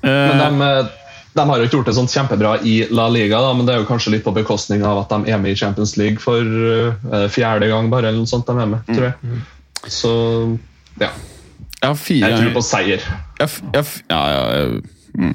[0.02, 0.86] Men Eh, de, eh,
[1.32, 3.82] de har jo ikke gjort det sånn kjempebra i La Liga, da, men det er
[3.84, 7.28] jo kanskje litt på bekostning av at de er med i Champions League for uh,
[7.32, 9.38] fjerde gang, bare, eller noe sånt de er med, tror jeg.
[9.88, 10.10] Så
[11.00, 11.08] ja,
[11.78, 13.06] jeg har fire jeg tror på seier.
[13.40, 14.82] jeg, f- jeg, f- ja, ja, jeg,
[15.18, 15.32] mm.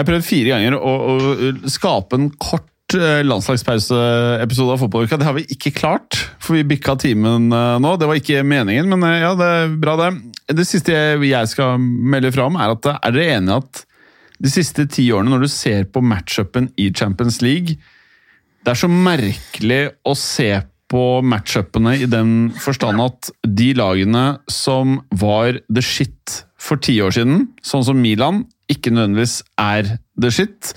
[0.00, 5.16] jeg prøvde fire ganger å, å skape en kort landslagspauseepisode av fotballuka.
[5.18, 7.96] Det har vi ikke klart, for vi bikka timen eh, nå.
[7.98, 10.10] Det var ikke meningen, men eh, ja, det er bra, det.
[10.54, 13.82] Det siste jeg, skal melde fra om, er at eh, er dere enige at
[14.36, 17.78] de siste ti årene, når du ser på matchupen i Champions League
[18.60, 20.50] Det er så merkelig å se
[20.92, 27.14] på matchupene i den forstand at de lagene som var the shit for ti år
[27.16, 30.72] siden, sånn som Milan, ikke nødvendigvis er the shit.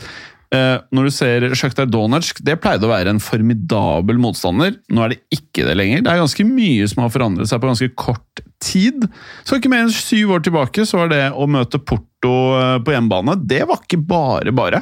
[0.50, 4.80] Eh, når du ser Sjaktar Donetsk, det pleide å være en formidabel motstander.
[4.89, 6.02] Nå er det ikke det lenger.
[6.06, 9.06] Det er ganske mye som har forandret seg på ganske kort tid.
[9.45, 12.95] Så ikke mer enn syv år tilbake så var det å møte Porto eh, på
[12.95, 14.82] hjemmebane, det var ikke bare bare.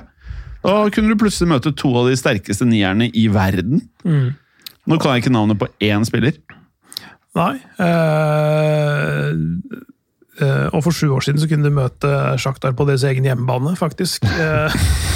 [0.63, 3.84] Da kunne du plutselig møte to av de sterkeste nierne i verden.
[4.88, 6.39] Nå kan jeg ikke navnet på én spiller.
[7.38, 7.53] Nei.
[7.84, 9.36] eh,
[10.46, 12.10] og for sju år siden så kunne du møte
[12.42, 14.28] Sjaktar på deres egen hjemmebane, faktisk.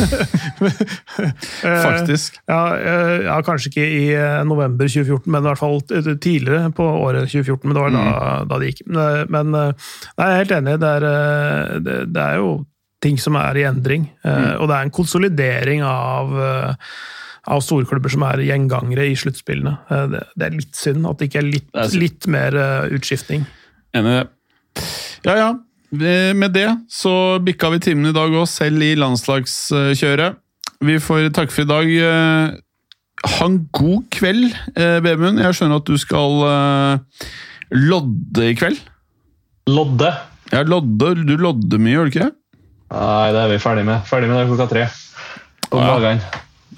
[0.02, 0.72] Eh,
[1.68, 2.40] eh, Faktisk.
[2.50, 6.88] Ja, eh, ja, kanskje ikke i eh, november 2014, men i hvert fall tidligere på
[7.04, 7.68] året 2014.
[7.68, 8.06] Men det var da,
[8.50, 8.84] da det gikk.
[8.90, 10.76] Men, eh, eh, nei, jeg er helt enig.
[10.82, 12.52] Det er, eh, det, det er jo
[13.02, 14.10] ting som er i endring.
[14.26, 14.62] Mm.
[14.62, 16.92] Og det er en konsolidering av eh,
[17.50, 19.78] av storklubber som er gjengangere i sluttspillene.
[19.90, 23.48] Eh, Det, det er litt synd at det ikke er litt, litt mer eh, utskiftning.
[23.98, 24.30] Enig i det.
[25.26, 25.50] Ja, ja.
[25.94, 30.38] eh, med det så bikka vi timen i dag òg, selv i landslagskjøret.
[30.82, 31.96] Vi får takke for i dag.
[32.12, 32.60] Eh,
[33.22, 35.38] Ha en god kveld, eh, Vemund.
[35.38, 36.40] Jeg skjønner at du skal
[37.70, 38.80] lodde i kveld.
[39.70, 40.10] Lodde.
[40.52, 41.12] Ja, lodde.
[41.28, 42.32] Du lodder mye, gjør du ikke det?
[42.92, 44.02] Nei, det er vi ferdig med.
[44.10, 44.88] Ferdig med det klokka tre.
[45.70, 46.00] Om Ja.
[46.00, 46.22] dagene.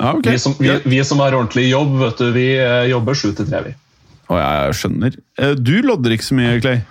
[0.02, 0.34] Ja, okay.
[0.34, 2.46] Vi, som, vi, vi som har ordentlig jobb, vet du, vi
[2.92, 3.74] jobber sju til tre, vi.
[4.28, 5.16] Å, jeg skjønner.
[5.64, 6.82] Du lodder ikke så mye, Clay.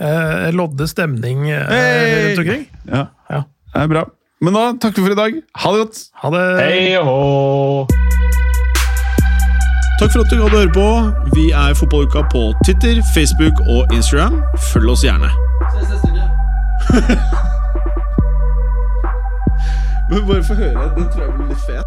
[0.00, 2.28] Eh, lodde stemning eh, Hey!
[2.28, 2.66] rundt omkring.
[2.84, 3.06] Ja.
[3.30, 3.42] Ja.
[3.74, 4.04] Det er bra.
[4.40, 5.32] Men da takker vi for i dag.
[5.62, 5.98] Ha det godt!
[6.22, 6.44] Ha det.
[6.60, 7.88] Hei og!
[10.00, 10.88] Takk for at du hadde høre på.
[11.32, 14.42] Vi er Fotballuka på Twitter, Facebook og Instagram.
[14.72, 15.30] Følg oss gjerne.
[20.10, 20.90] Men bare få høre.
[20.96, 21.84] Den tror jeg blir litt fet.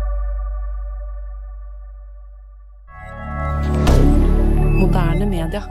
[4.79, 5.61] Moderne media.